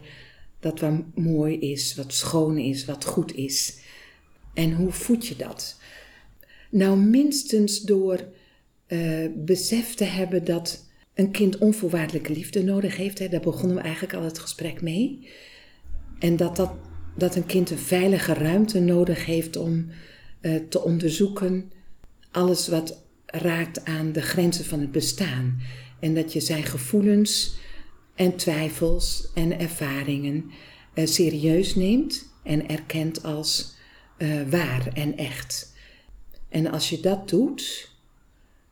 [0.61, 3.79] dat wat mooi is, wat schoon is, wat goed is.
[4.55, 5.81] En hoe voed je dat?
[6.71, 8.25] Nou, minstens door
[8.89, 13.19] uh, besef te hebben dat een kind onvoorwaardelijke liefde nodig heeft.
[13.19, 13.29] Hè.
[13.29, 15.29] Daar begonnen we eigenlijk al het gesprek mee.
[16.19, 16.73] En dat, dat,
[17.17, 19.87] dat een kind een veilige ruimte nodig heeft om
[20.41, 21.73] uh, te onderzoeken
[22.31, 25.61] alles wat raakt aan de grenzen van het bestaan.
[26.01, 27.55] En dat je zijn gevoelens
[28.21, 30.51] en twijfels en ervaringen
[30.95, 33.77] uh, serieus neemt en erkent als
[34.19, 35.75] uh, waar en echt.
[36.49, 37.91] En als je dat doet,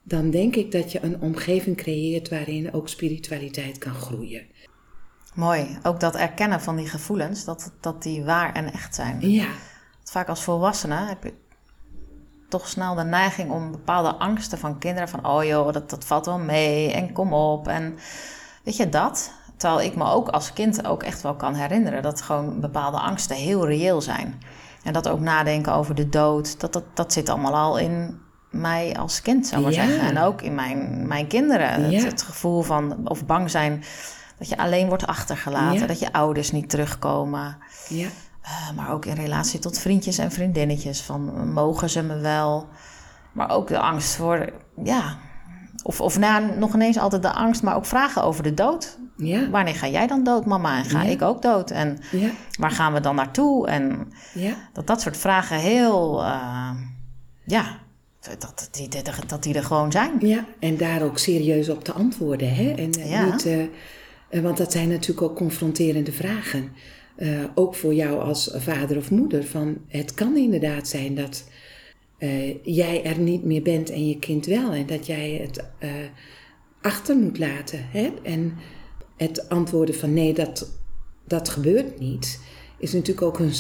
[0.03, 4.47] dan denk ik dat je een omgeving creëert waarin ook spiritualiteit kan groeien.
[5.35, 9.31] Mooi, ook dat erkennen van die gevoelens, dat, dat die waar en echt zijn.
[9.31, 9.49] Ja.
[10.05, 11.33] Vaak als volwassene heb je
[12.49, 16.27] toch snel de neiging om bepaalde angsten van kinderen, van oh joh, dat, dat valt
[16.27, 17.69] wel mee en kom op.
[17.69, 17.99] En
[18.65, 19.37] weet je dat?
[19.59, 23.37] Terwijl ik me ook als kind ook echt wel kan herinneren dat gewoon bepaalde angsten
[23.37, 24.43] heel reëel zijn.
[24.83, 28.97] En dat ook nadenken over de dood, dat, dat, dat zit allemaal al in mij
[28.99, 30.01] als kind, zou maar zeggen.
[30.01, 31.85] En ook in mijn, mijn kinderen.
[31.85, 33.85] Het, het, gevoel van, of bang zijn
[34.39, 37.59] dat je alleen wordt achtergelaten, dat je ouders niet terugkomen.
[37.89, 38.09] Ja.
[38.45, 41.03] Uh, maar ook in relatie tot vriendjes en vriendinnetjes.
[41.03, 42.69] Van mogen ze me wel?
[43.33, 45.17] Maar ook de angst voor, ja.
[45.83, 48.99] Of, of na, nog ineens altijd de angst, maar ook vragen over de dood.
[49.19, 49.51] Ja.
[49.51, 50.79] Wanneer ga jij dan dood, mama?
[50.79, 51.71] En ga ik ook dood?
[51.71, 52.31] En ja.
[52.59, 53.67] waar gaan we dan naartoe?
[53.67, 54.13] En
[54.73, 56.71] dat dat soort vragen heel, uh,
[57.45, 57.79] ja,
[58.39, 58.89] dat die,
[59.27, 60.13] dat die er gewoon zijn.
[60.21, 62.55] Ja, en daar ook serieus op te antwoorden.
[62.55, 62.71] Hè?
[62.71, 63.25] En ja.
[63.25, 66.73] niet, uh, want dat zijn natuurlijk ook confronterende vragen.
[67.17, 69.45] Uh, ook voor jou als vader of moeder.
[69.45, 71.45] Van het kan inderdaad zijn dat
[72.63, 74.73] jij er niet meer bent en je kind wel.
[74.73, 75.65] En dat jij het
[76.83, 77.87] achter moet laten.
[77.91, 78.13] Hè?
[78.23, 78.59] En
[79.19, 80.71] het antwoorden van nee, dat,
[81.27, 82.41] dat gebeurt niet.
[82.79, 83.53] Is natuurlijk ook een,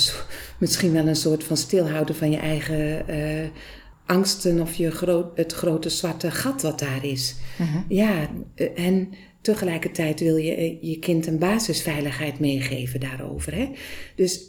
[0.58, 3.04] misschien wel een soort van stilhouden van je eigen
[4.06, 7.34] angsten of je groot, het grote zwarte gat wat daar is.
[7.56, 7.76] -huh.
[7.88, 8.30] Ja,
[8.74, 9.08] en
[9.40, 13.54] tegelijkertijd wil je je kind een basisveiligheid meegeven daarover.
[13.54, 13.70] Hè?
[14.14, 14.40] Dus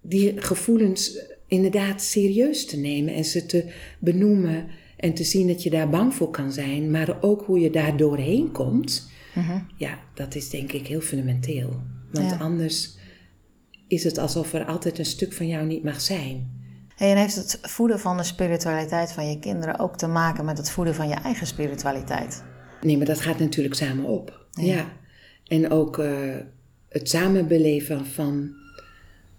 [0.00, 3.64] die gevoelens inderdaad serieus te nemen en ze te
[3.98, 7.70] benoemen en te zien dat je daar bang voor kan zijn, maar ook hoe je
[7.70, 9.09] daar doorheen komt.
[9.34, 9.60] Uh -huh.
[9.76, 11.82] Ja, dat is denk ik heel fundamenteel.
[12.12, 12.36] Want ja.
[12.36, 12.98] anders
[13.88, 16.58] is het alsof er altijd een stuk van jou niet mag zijn.
[16.96, 20.70] En heeft het voeden van de spiritualiteit van je kinderen ook te maken met het
[20.70, 22.42] voeden van je eigen spiritualiteit?
[22.80, 24.46] Nee, maar dat gaat natuurlijk samen op.
[24.50, 24.64] Ja.
[24.64, 24.92] ja.
[25.46, 26.10] En ook uh,
[26.88, 28.50] het samenbeleven van,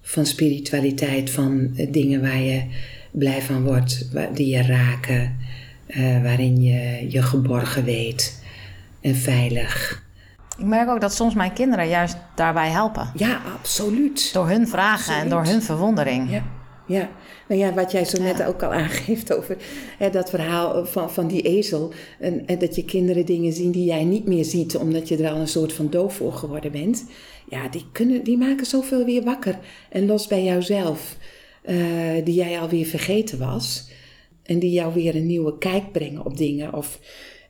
[0.01, 2.63] van spiritualiteit, van uh, dingen waar je
[3.11, 5.37] blij van wordt, waar, die je raken,
[5.87, 8.40] uh, waarin je je geborgen weet
[9.01, 10.03] en veilig.
[10.57, 13.11] Ik merk ook dat soms mijn kinderen juist daarbij helpen.
[13.15, 14.33] Ja, absoluut.
[14.33, 15.23] Door hun vragen absoluut.
[15.23, 16.31] en door hun verwondering.
[16.31, 16.43] Ja.
[16.91, 17.09] Ja,
[17.47, 18.45] nou ja, wat jij zo net ja.
[18.47, 19.57] ook al aangeeft over
[19.97, 21.93] hè, dat verhaal van, van die ezel.
[22.19, 25.31] En, en, dat je kinderen dingen zien die jij niet meer ziet, omdat je er
[25.31, 27.05] al een soort van doof voor geworden bent.
[27.49, 29.59] Ja, die, kunnen, die maken zoveel weer wakker
[29.89, 31.17] en los bij jouzelf,
[31.65, 31.75] uh,
[32.23, 33.89] die jij alweer vergeten was.
[34.43, 36.73] En die jou weer een nieuwe kijk brengen op dingen.
[36.73, 36.99] Of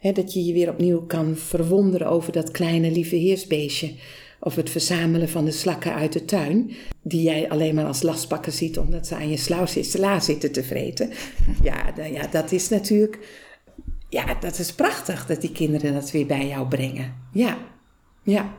[0.02, 3.94] dat je je weer opnieuw kan verwonderen over dat kleine lieve heersbeestje.
[4.40, 8.52] Of het verzamelen van de slakken uit de tuin, die jij alleen maar als lastpakken
[8.52, 9.38] ziet omdat ze aan je
[9.84, 11.10] sla zitten te vreten.
[11.64, 13.20] Ja, nou ja, dat is natuurlijk,
[14.10, 17.16] ja, dat is prachtig dat die kinderen dat weer bij jou brengen.
[17.34, 17.58] Ja,
[18.24, 18.54] ja.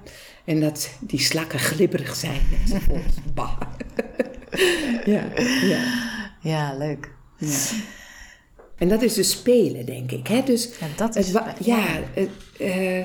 [0.45, 3.15] En dat die slakken glibberig zijn enzovoort.
[3.35, 3.61] bah.
[5.15, 5.25] ja,
[5.63, 6.11] ja.
[6.41, 7.11] Ja, leuk.
[7.39, 7.59] Ja.
[8.83, 10.27] En dat is dus spelen, denk ik.
[10.27, 10.43] Hè?
[10.45, 11.33] Dus ja, dat is...
[11.33, 12.29] Het, ja, het,
[12.61, 13.05] uh,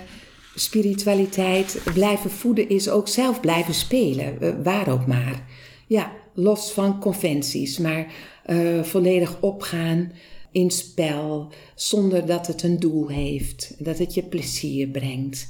[0.55, 5.45] spiritualiteit, blijven voeden is ook zelf blijven spelen, eh, waar ook maar.
[5.87, 8.13] Ja, los van conventies, maar
[8.45, 10.11] uh, volledig opgaan
[10.51, 15.49] in spel, zonder dat het een doel heeft, dat het je plezier brengt,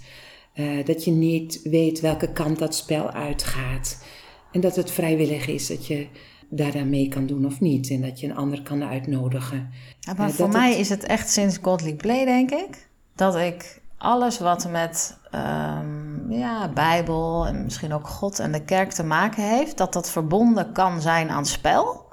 [0.85, 4.03] dat je niet weet welke kant dat spel uitgaat
[4.51, 6.07] en dat het vrijwillig is dat je
[6.49, 9.69] daaraan mee kan doen of niet en dat je een ander kan uitnodigen.
[9.99, 10.79] Ja, maar uh, voor mij het...
[10.79, 16.69] is het echt sinds Godly Play, denk ik, dat ik alles wat met um, ja,
[16.73, 21.01] Bijbel en misschien ook God en de kerk te maken heeft, dat dat verbonden kan
[21.01, 22.05] zijn aan spel.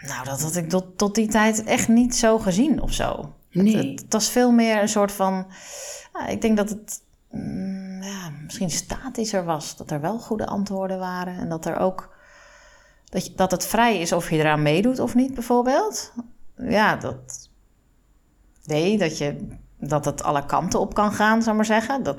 [0.00, 3.32] Nou, dat had ik tot, tot die tijd echt niet zo gezien of zo.
[3.50, 3.76] Nee.
[3.76, 5.46] Het, het, het was veel meer een soort van.
[6.12, 9.76] Nou, ik denk dat het mm, ja, misschien statischer was.
[9.76, 11.38] Dat er wel goede antwoorden waren.
[11.38, 12.16] En dat er ook.
[13.08, 16.12] Dat, je, dat het vrij is of je eraan meedoet of niet, bijvoorbeeld.
[16.56, 17.50] Ja, dat.
[18.64, 22.02] Nee, dat je dat het alle kanten op kan gaan, zou maar zeggen.
[22.02, 22.16] Dat,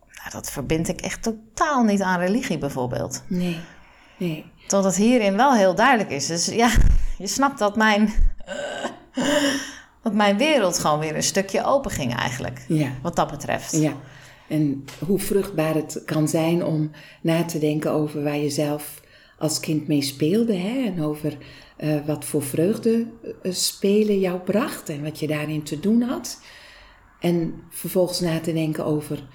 [0.00, 3.22] nou, dat verbind ik echt totaal niet aan religie bijvoorbeeld.
[3.26, 3.58] Nee,
[4.18, 4.44] nee.
[4.66, 6.26] Tot het hierin wel heel duidelijk is.
[6.26, 6.70] Dus ja,
[7.18, 8.12] je snapt dat mijn,
[10.02, 12.64] dat mijn wereld gewoon weer een stukje open ging eigenlijk.
[12.68, 12.90] Ja.
[13.02, 13.72] Wat dat betreft.
[13.72, 13.92] Ja.
[14.48, 16.90] En hoe vruchtbaar het kan zijn om
[17.22, 19.01] na te denken over waar je zelf
[19.42, 20.54] als kind mee speelde.
[20.54, 20.84] Hè?
[20.84, 21.36] En over
[21.78, 23.06] uh, wat voor vreugde
[23.42, 26.40] uh, spelen jou bracht en wat je daarin te doen had.
[27.20, 29.26] En vervolgens na te denken over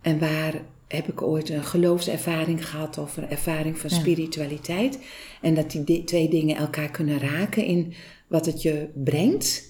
[0.00, 0.54] en waar
[0.88, 4.98] heb ik ooit een geloofservaring gehad of een ervaring van spiritualiteit.
[5.40, 7.94] En dat die twee dingen elkaar kunnen raken in
[8.26, 9.62] wat het je brengt.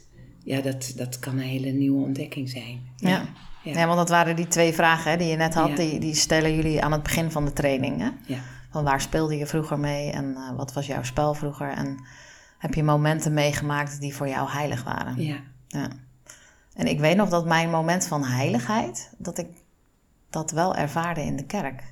[0.44, 2.80] Ja, dat, dat kan een hele nieuwe ontdekking zijn.
[2.96, 3.08] Ja.
[3.08, 3.28] Ja.
[3.62, 3.78] ja.
[3.78, 5.76] ja want dat waren die twee vragen hè, die je net had.
[5.76, 8.00] Die, die stellen jullie aan het begin van de training.
[8.00, 8.08] Hè?
[8.26, 8.55] Ja.
[8.76, 11.68] Van waar speelde je vroeger mee en uh, wat was jouw spel vroeger?
[11.68, 12.04] En
[12.58, 15.22] heb je momenten meegemaakt die voor jou heilig waren?
[15.22, 15.36] Ja.
[15.66, 15.88] ja.
[16.74, 19.46] En ik weet nog dat mijn moment van heiligheid, dat ik
[20.30, 21.82] dat wel ervaarde in de kerk.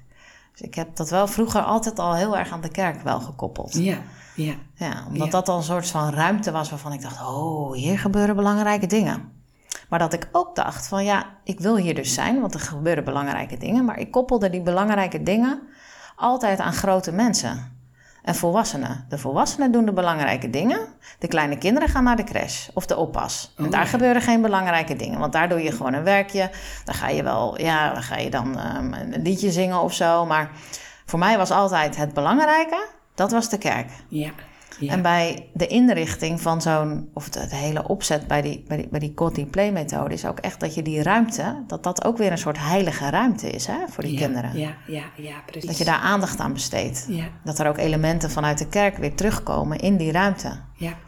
[0.52, 3.74] Dus ik heb dat wel vroeger altijd al heel erg aan de kerk wel gekoppeld.
[3.74, 3.98] Ja,
[4.36, 4.54] ja.
[4.74, 5.32] Ja, omdat ja.
[5.32, 9.32] dat al een soort van ruimte was waarvan ik dacht, oh, hier gebeuren belangrijke dingen.
[9.88, 13.04] Maar dat ik ook dacht van ja, ik wil hier dus zijn, want er gebeuren
[13.04, 13.84] belangrijke dingen.
[13.84, 15.62] Maar ik koppelde die belangrijke dingen
[16.16, 17.72] altijd aan grote mensen
[18.22, 19.04] en volwassenen.
[19.08, 20.78] De volwassenen doen de belangrijke dingen.
[21.18, 23.52] De kleine kinderen gaan naar de crash of de oppas.
[23.58, 23.86] Oh, en daar ja.
[23.86, 25.18] gebeuren geen belangrijke dingen.
[25.18, 26.50] Want daar doe je gewoon een werkje.
[26.84, 30.26] Dan ga je wel, ja, dan ga je dan um, een liedje zingen of zo.
[30.26, 30.50] Maar
[31.04, 33.90] voor mij was altijd het belangrijke, dat was de kerk.
[34.08, 34.30] Ja.
[34.80, 34.92] Ja.
[34.92, 38.88] En bij de inrichting van zo'n, of de, de, hele opzet bij die, bij die,
[38.88, 42.30] bij die Play methode, is ook echt dat je die ruimte, dat dat ook weer
[42.30, 44.58] een soort heilige ruimte is hè, voor die ja, kinderen.
[44.58, 45.68] Ja, ja, ja, precies.
[45.68, 47.06] Dat je daar aandacht aan besteedt.
[47.08, 47.24] Ja.
[47.44, 50.60] Dat er ook elementen vanuit de kerk weer terugkomen in die ruimte.
[50.76, 50.98] Ja,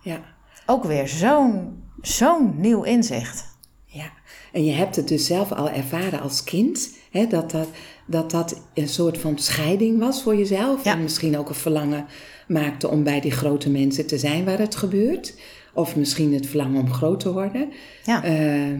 [0.00, 0.20] ja.
[0.66, 3.50] Ook weer zo'n zo'n nieuw inzicht.
[3.84, 4.10] Ja,
[4.52, 7.68] en je hebt het dus zelf al ervaren als kind, hè, dat, dat,
[8.06, 10.84] dat dat een soort van scheiding was voor jezelf.
[10.84, 10.92] Ja.
[10.92, 12.06] En misschien ook een verlangen
[12.52, 15.34] maakte om bij die grote mensen te zijn waar het gebeurt.
[15.74, 17.68] Of misschien het verlangen om groot te worden.
[18.04, 18.24] Ja.
[18.24, 18.78] Uh,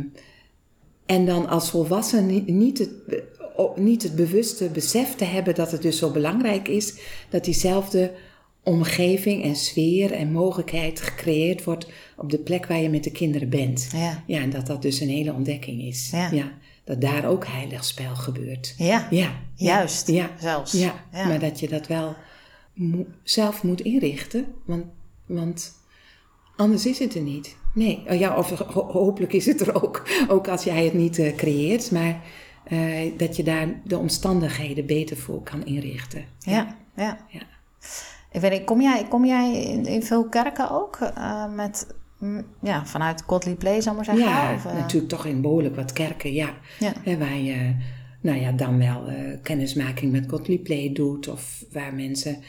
[1.06, 2.90] en dan als volwassene niet het,
[3.76, 8.12] niet het bewuste besef te hebben dat het dus zo belangrijk is dat diezelfde
[8.62, 13.48] omgeving en sfeer en mogelijkheid gecreëerd wordt op de plek waar je met de kinderen
[13.48, 13.88] bent.
[13.92, 14.24] Ja.
[14.26, 16.08] Ja, en dat dat dus een hele ontdekking is.
[16.12, 16.30] Ja.
[16.30, 16.52] ja
[16.84, 18.74] dat daar ook heilig spel gebeurt.
[18.76, 19.30] Ja, ja.
[19.54, 20.08] juist.
[20.08, 20.30] Ja.
[20.40, 20.72] Zelfs.
[20.72, 21.04] Ja.
[21.12, 22.16] ja, maar dat je dat wel
[23.22, 24.84] zelf moet inrichten, want,
[25.26, 25.74] want
[26.56, 27.56] anders is het er niet.
[27.74, 31.18] Nee, oh ja, of ho hopelijk is het er ook, ook als jij het niet
[31.18, 32.20] uh, creëert, maar
[32.68, 36.24] uh, dat je daar de omstandigheden beter voor kan inrichten.
[36.38, 37.18] Ja, ja.
[37.28, 37.42] ja.
[38.30, 41.86] Ik weet niet, kom jij, kom jij in, in veel kerken ook uh, met
[42.60, 44.24] ja, vanuit Godly Play, zal maar zeggen?
[44.24, 46.50] Ja, of, natuurlijk toch in behoorlijk wat kerken, ja.
[46.78, 47.16] ja.
[47.18, 47.74] Waar je,
[48.22, 51.28] nou ja, dan wel uh, kennismaking met Godly Play doet.
[51.28, 52.42] Of waar mensen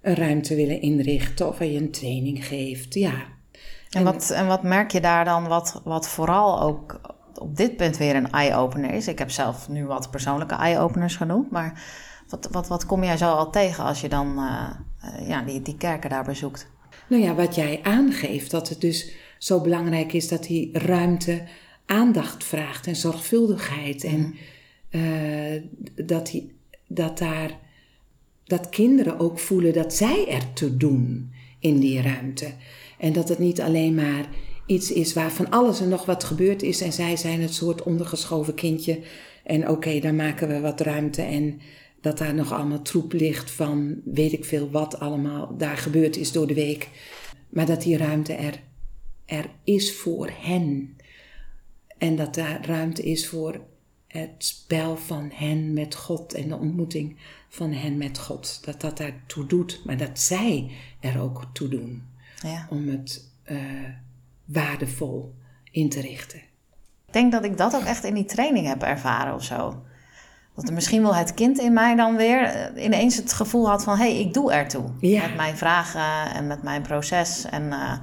[0.00, 1.48] een ruimte willen inrichten.
[1.48, 3.14] Of waar je een training geeft, ja.
[3.14, 3.60] En,
[3.90, 7.00] en, wat, en wat merk je daar dan, wat, wat vooral ook
[7.34, 9.08] op dit punt weer een eye-opener is?
[9.08, 12.04] Ik heb zelf nu wat persoonlijke eye-openers genoemd, maar...
[12.28, 15.76] Wat, wat, wat kom jij zo al tegen als je dan uh, ja, die, die
[15.76, 16.70] kerken daar bezoekt?
[17.08, 21.42] Nou ja, wat jij aangeeft, dat het dus zo belangrijk is dat die ruimte
[21.86, 24.10] aandacht vraagt en zorgvuldigheid.
[24.10, 24.34] Mm.
[24.96, 26.52] En uh, dat, die,
[26.86, 27.58] dat daar
[28.44, 32.52] dat kinderen ook voelen dat zij er te doen in die ruimte.
[32.98, 34.28] En dat het niet alleen maar
[34.66, 37.82] iets is waar van alles en nog wat gebeurd is en zij zijn het soort
[37.82, 39.00] ondergeschoven kindje.
[39.44, 41.60] En oké, okay, dan maken we wat ruimte en
[42.00, 46.32] dat daar nog allemaal troep ligt van weet ik veel wat allemaal daar gebeurd is
[46.32, 46.88] door de week.
[47.48, 48.60] Maar dat die ruimte er,
[49.24, 50.96] er is voor hen.
[51.98, 53.60] En dat daar ruimte is voor
[54.16, 57.16] het spel van hen met God en de ontmoeting
[57.48, 58.64] van hen met God.
[58.64, 62.02] Dat dat daartoe doet, maar dat zij er ook toe doen
[62.42, 62.66] Ja.
[62.70, 63.56] om het eh,
[64.44, 65.34] waardevol
[65.70, 66.38] in te richten.
[67.06, 69.82] Ik denk dat ik dat ook echt in die training heb ervaren of zo.
[70.54, 73.84] Dat er misschien wel het kind in mij dan weer eh, ineens het gevoel had
[73.84, 73.96] van...
[73.98, 74.90] hé, hey, ik doe ertoe.
[75.00, 75.26] Ja.
[75.26, 77.98] Met mijn vragen en met mijn proces en, eh,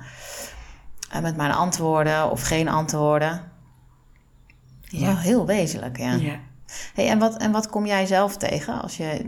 [1.12, 3.52] en met mijn antwoorden of geen antwoorden.
[5.00, 5.06] Ja.
[5.06, 6.14] Wel heel wezenlijk, ja.
[6.14, 6.40] Ja.
[6.94, 9.22] Hey, en, wat, en wat kom jij zelf tegen als je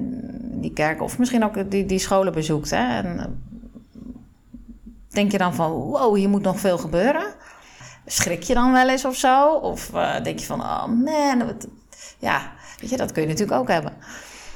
[0.62, 2.70] die kerk of misschien ook die, die scholen bezoekt?
[2.70, 2.98] Hè?
[3.02, 3.26] En, eh,
[5.10, 7.26] denk je dan van, wow, hier moet nog veel gebeuren?
[8.06, 9.54] Schrik je dan wel eens of zo?
[9.54, 11.68] Of eh, denk je van, oh man, wat-
[12.20, 12.52] ja,
[12.82, 13.94] weet je, dat kun je natuurlijk ook hebben.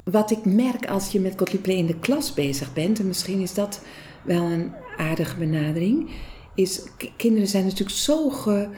[0.03, 3.39] Wat ik merk als je met Gottlieb Play in de klas bezig bent, en misschien
[3.41, 3.81] is dat
[4.23, 6.09] wel een aardige benadering,
[6.55, 6.81] is
[7.17, 8.69] kinderen zijn natuurlijk zo ge-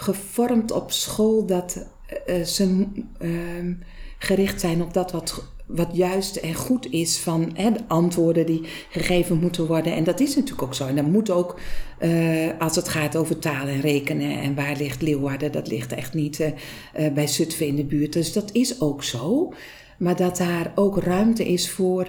[0.00, 1.86] gevormd op school dat
[2.26, 2.86] eh, ze
[3.18, 3.72] ehm,
[4.18, 8.62] gericht zijn op dat wat, wat juist en goed is van hè, de antwoorden die
[8.90, 9.94] gegeven moeten worden.
[9.94, 10.86] En dat is natuurlijk ook zo.
[10.86, 11.60] En dat moet ook,
[11.98, 16.14] eh, als het gaat over taal en rekenen en waar ligt Leeuwarden, dat ligt echt
[16.14, 16.48] niet eh,
[16.92, 18.12] eh, bij Zutphen in de buurt.
[18.12, 19.52] Dus dat is ook zo.
[19.98, 22.08] Maar dat daar ook ruimte is voor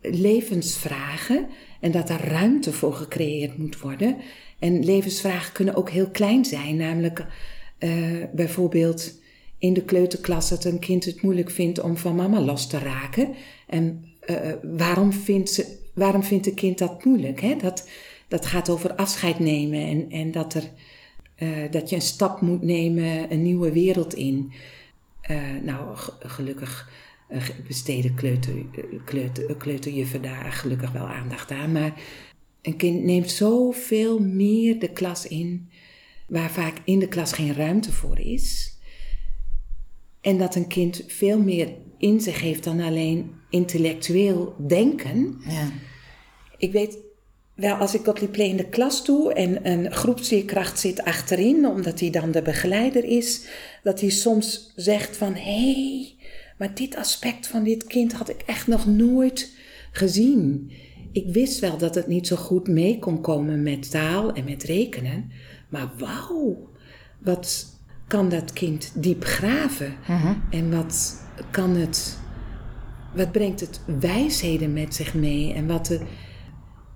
[0.00, 1.46] levensvragen
[1.80, 4.16] en dat daar ruimte voor gecreëerd moet worden.
[4.62, 7.26] En levensvragen kunnen ook heel klein zijn, namelijk
[7.78, 7.90] eh,
[8.32, 9.20] bijvoorbeeld
[9.58, 13.34] in de kleuterklas dat een kind het moeilijk vindt om van mama los te raken.
[13.66, 17.40] En eh, waarom, vindt ze, waarom vindt een kind dat moeilijk?
[17.40, 17.56] Hè?
[17.56, 17.88] Dat,
[18.28, 20.70] dat gaat over afscheid nemen en, en dat, er,
[21.34, 24.52] eh, dat je een stap moet nemen, een nieuwe wereld in.
[25.20, 26.90] Eh, nou, gelukkig
[27.28, 28.54] eh, besteden kleuter,
[29.58, 31.72] kleuter, daar gelukkig wel aandacht aan.
[31.72, 31.92] Maar
[32.62, 35.70] een kind neemt zoveel meer de klas in,
[36.28, 38.76] waar vaak in de klas geen ruimte voor is.
[40.20, 45.40] En dat een kind veel meer in zich heeft dan alleen intellectueel denken.
[45.48, 45.70] Ja.
[46.58, 46.98] Ik weet
[47.54, 52.00] wel, als ik Gottlieb Play in de klas doe en een groepsleerkracht zit achterin, omdat
[52.00, 53.46] hij dan de begeleider is,
[53.82, 56.14] dat hij soms zegt van, hé, hey,
[56.58, 59.50] maar dit aspect van dit kind had ik echt nog nooit
[59.92, 60.72] gezien.
[61.12, 64.62] Ik wist wel dat het niet zo goed mee kon komen met taal en met
[64.62, 65.30] rekenen,
[65.68, 66.68] maar wauw,
[67.18, 67.66] wat
[68.06, 69.94] kan dat kind diep graven?
[70.50, 72.18] En wat kan het,
[73.14, 75.52] wat brengt het wijsheden met zich mee?
[75.52, 76.00] En wat de,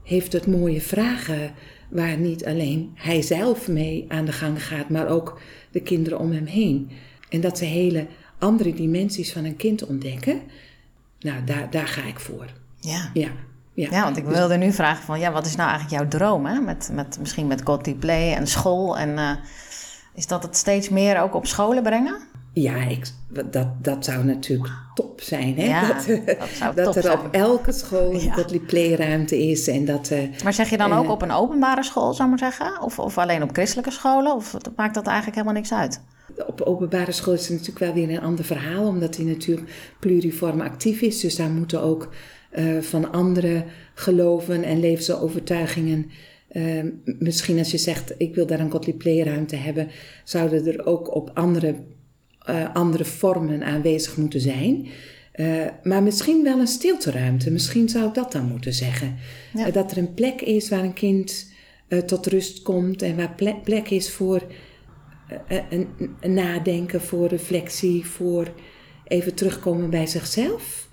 [0.02, 1.52] heeft het mooie vragen
[1.90, 5.40] waar niet alleen hij zelf mee aan de gang gaat, maar ook
[5.70, 6.90] de kinderen om hem heen.
[7.28, 8.06] En dat ze hele
[8.38, 10.40] andere dimensies van een kind ontdekken.
[11.20, 12.46] Nou, daar, daar ga ik voor.
[12.80, 13.10] Ja.
[13.14, 13.32] Ja,
[13.76, 13.88] ja.
[13.90, 16.46] ja, want ik wilde nu vragen van, ja, wat is nou eigenlijk jouw droom?
[16.46, 16.60] Hè?
[16.60, 18.98] Met, met, misschien met Gottlieb Play en school.
[18.98, 19.30] En eh,
[20.14, 22.16] is dat het steeds meer ook op scholen brengen?
[22.52, 23.06] Ja, ik,
[23.50, 25.56] dat, dat zou natuurlijk top zijn.
[25.56, 25.64] Hè?
[25.64, 27.18] Ja, dat dat zou dat top er zijn.
[27.18, 28.32] op elke school Ja.
[28.32, 29.68] Gottlieb Playruimte is.
[29.68, 30.98] En dat, eh, Maar zeg je dan Eh.
[30.98, 32.82] ook op een openbare school, zou ik maar zeggen?
[32.82, 34.34] Of, of alleen op christelijke scholen?
[34.34, 36.00] Of maakt dat eigenlijk helemaal niks uit?
[36.46, 38.86] op openbare school is het natuurlijk wel weer een ander verhaal.
[38.86, 41.20] Omdat hij natuurlijk pluriform actief is.
[41.20, 42.08] Dus daar moeten ook
[42.50, 46.10] eh, van andere geloven en levensovertuigingen...
[46.48, 49.88] eh, misschien als je zegt, ik wil daar een Gottlieb Playruimte hebben...
[50.24, 51.74] zouden er ook op andere,
[52.38, 54.86] eh, andere vormen aanwezig moeten zijn...
[55.82, 57.50] Maar misschien wel een stilteruimte.
[57.50, 59.16] Misschien zou ik dat dan moeten zeggen.
[59.54, 59.70] Ja.
[59.70, 61.52] Dat er een plek is waar een kind
[62.06, 64.42] tot rust komt en waar plek, plek is voor
[65.48, 65.88] een,
[66.20, 68.52] een nadenken, voor reflectie, voor
[69.04, 70.88] even terugkomen bij zichzelf.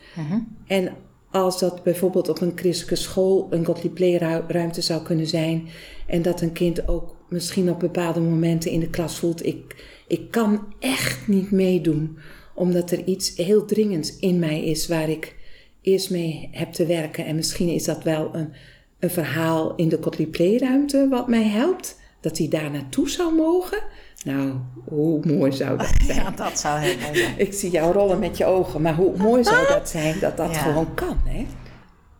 [0.67, 0.93] En
[1.33, 5.67] als dat bijvoorbeeld op een christelijke school een Gottlieb Play-ruimte zou kunnen zijn.
[6.07, 10.31] En dat een kind ook misschien op bepaalde momenten in de klas voelt: ik, ik
[10.31, 12.17] kan echt niet meedoen,
[12.55, 15.35] omdat er iets heel dringends in mij is waar ik
[15.81, 17.25] eerst mee heb te werken.
[17.25, 18.53] En misschien is dat wel een,
[18.99, 23.79] een verhaal in de Gottlieb Play-ruimte wat mij helpt, dat hij daar naartoe zou mogen.
[24.23, 24.53] Nou,
[24.85, 26.17] hoe mooi zou dat zijn?
[26.23, 27.33] Ja, dat zou heel mooi zijn.
[27.39, 30.51] Ik zie jou rollen met je ogen, maar hoe mooi zou dat zijn dat dat
[30.53, 30.57] Ja.
[30.57, 31.45] gewoon kan, hè?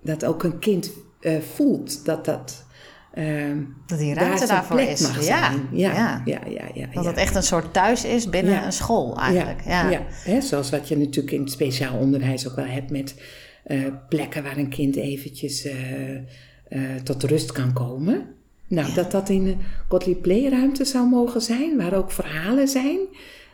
[0.01, 0.89] Dat ook een kind
[1.19, 2.65] eh, voelt dat dat
[3.13, 5.01] ehm, Dat die daar ruimte zijn daarvoor plek is.
[5.01, 5.67] mag Ja, zijn.
[5.71, 6.21] Ja, ja.
[6.25, 6.87] ja, ja, ja.
[6.93, 9.61] Dat het echt een soort thuis is binnen een school eigenlijk.
[9.65, 9.89] Ja.
[9.89, 13.21] Ja, hè, zoals wat je natuurlijk in het speciaal onderwijs ook wel hebt met
[13.63, 13.79] eh,
[14.09, 18.35] plekken waar een kind eventjes eh, tot rust kan komen.
[18.73, 22.99] Nou, dat dat in een Gottlieb Playruimte zou mogen zijn, waar ook verhalen zijn,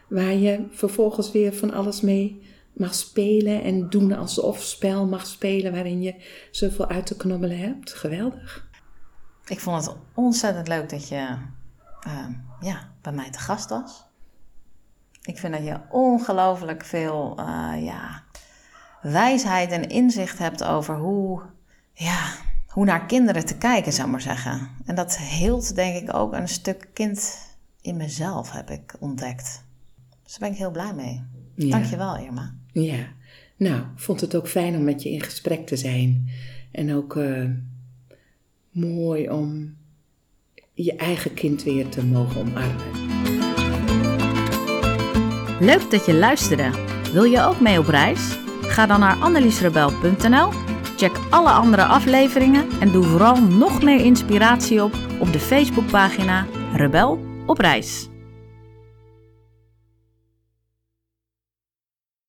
[0.07, 2.41] waar je vervolgens weer van alles mee
[2.74, 6.15] mag spelen en doen alsof spel mag spelen, waarin je
[6.51, 7.93] zoveel uit te knobbelen hebt.
[7.93, 8.67] Geweldig.
[9.45, 11.36] Ik vond het ontzettend leuk dat je
[11.99, 12.28] eh,
[12.59, 14.03] ja, bij mij te gast was.
[15.22, 18.24] Ik vind dat je ongelooflijk veel uh, ja,
[19.01, 21.41] wijsheid en inzicht hebt over hoe,
[21.93, 22.32] ja,
[22.80, 24.70] hoe naar kinderen te kijken, zou ik maar zeggen.
[24.86, 27.38] En dat heelt denk ik ook een stuk kind
[27.82, 29.64] in mezelf, heb ik ontdekt.
[30.24, 31.24] Dus daar ben ik heel blij mee.
[31.56, 31.70] Ja.
[31.70, 32.56] Dankjewel, Irma.
[32.72, 33.08] Ja,
[33.58, 36.30] nou, vond het ook fijn om met je in gesprek te zijn.
[36.72, 37.50] En ook uh,
[38.72, 39.76] mooi om
[40.74, 42.92] je eigen kind weer te mogen omarmen.
[45.60, 46.70] Leuk dat je luisterde.
[47.14, 48.38] Wil je ook mee op reis?
[48.62, 50.68] Ga dan naar anneliesrebel.nl,
[51.00, 57.20] check alle andere afleveringen en doe vooral nog meer inspiratie op op de Facebookpagina Rebel
[57.45, 58.09] op reis.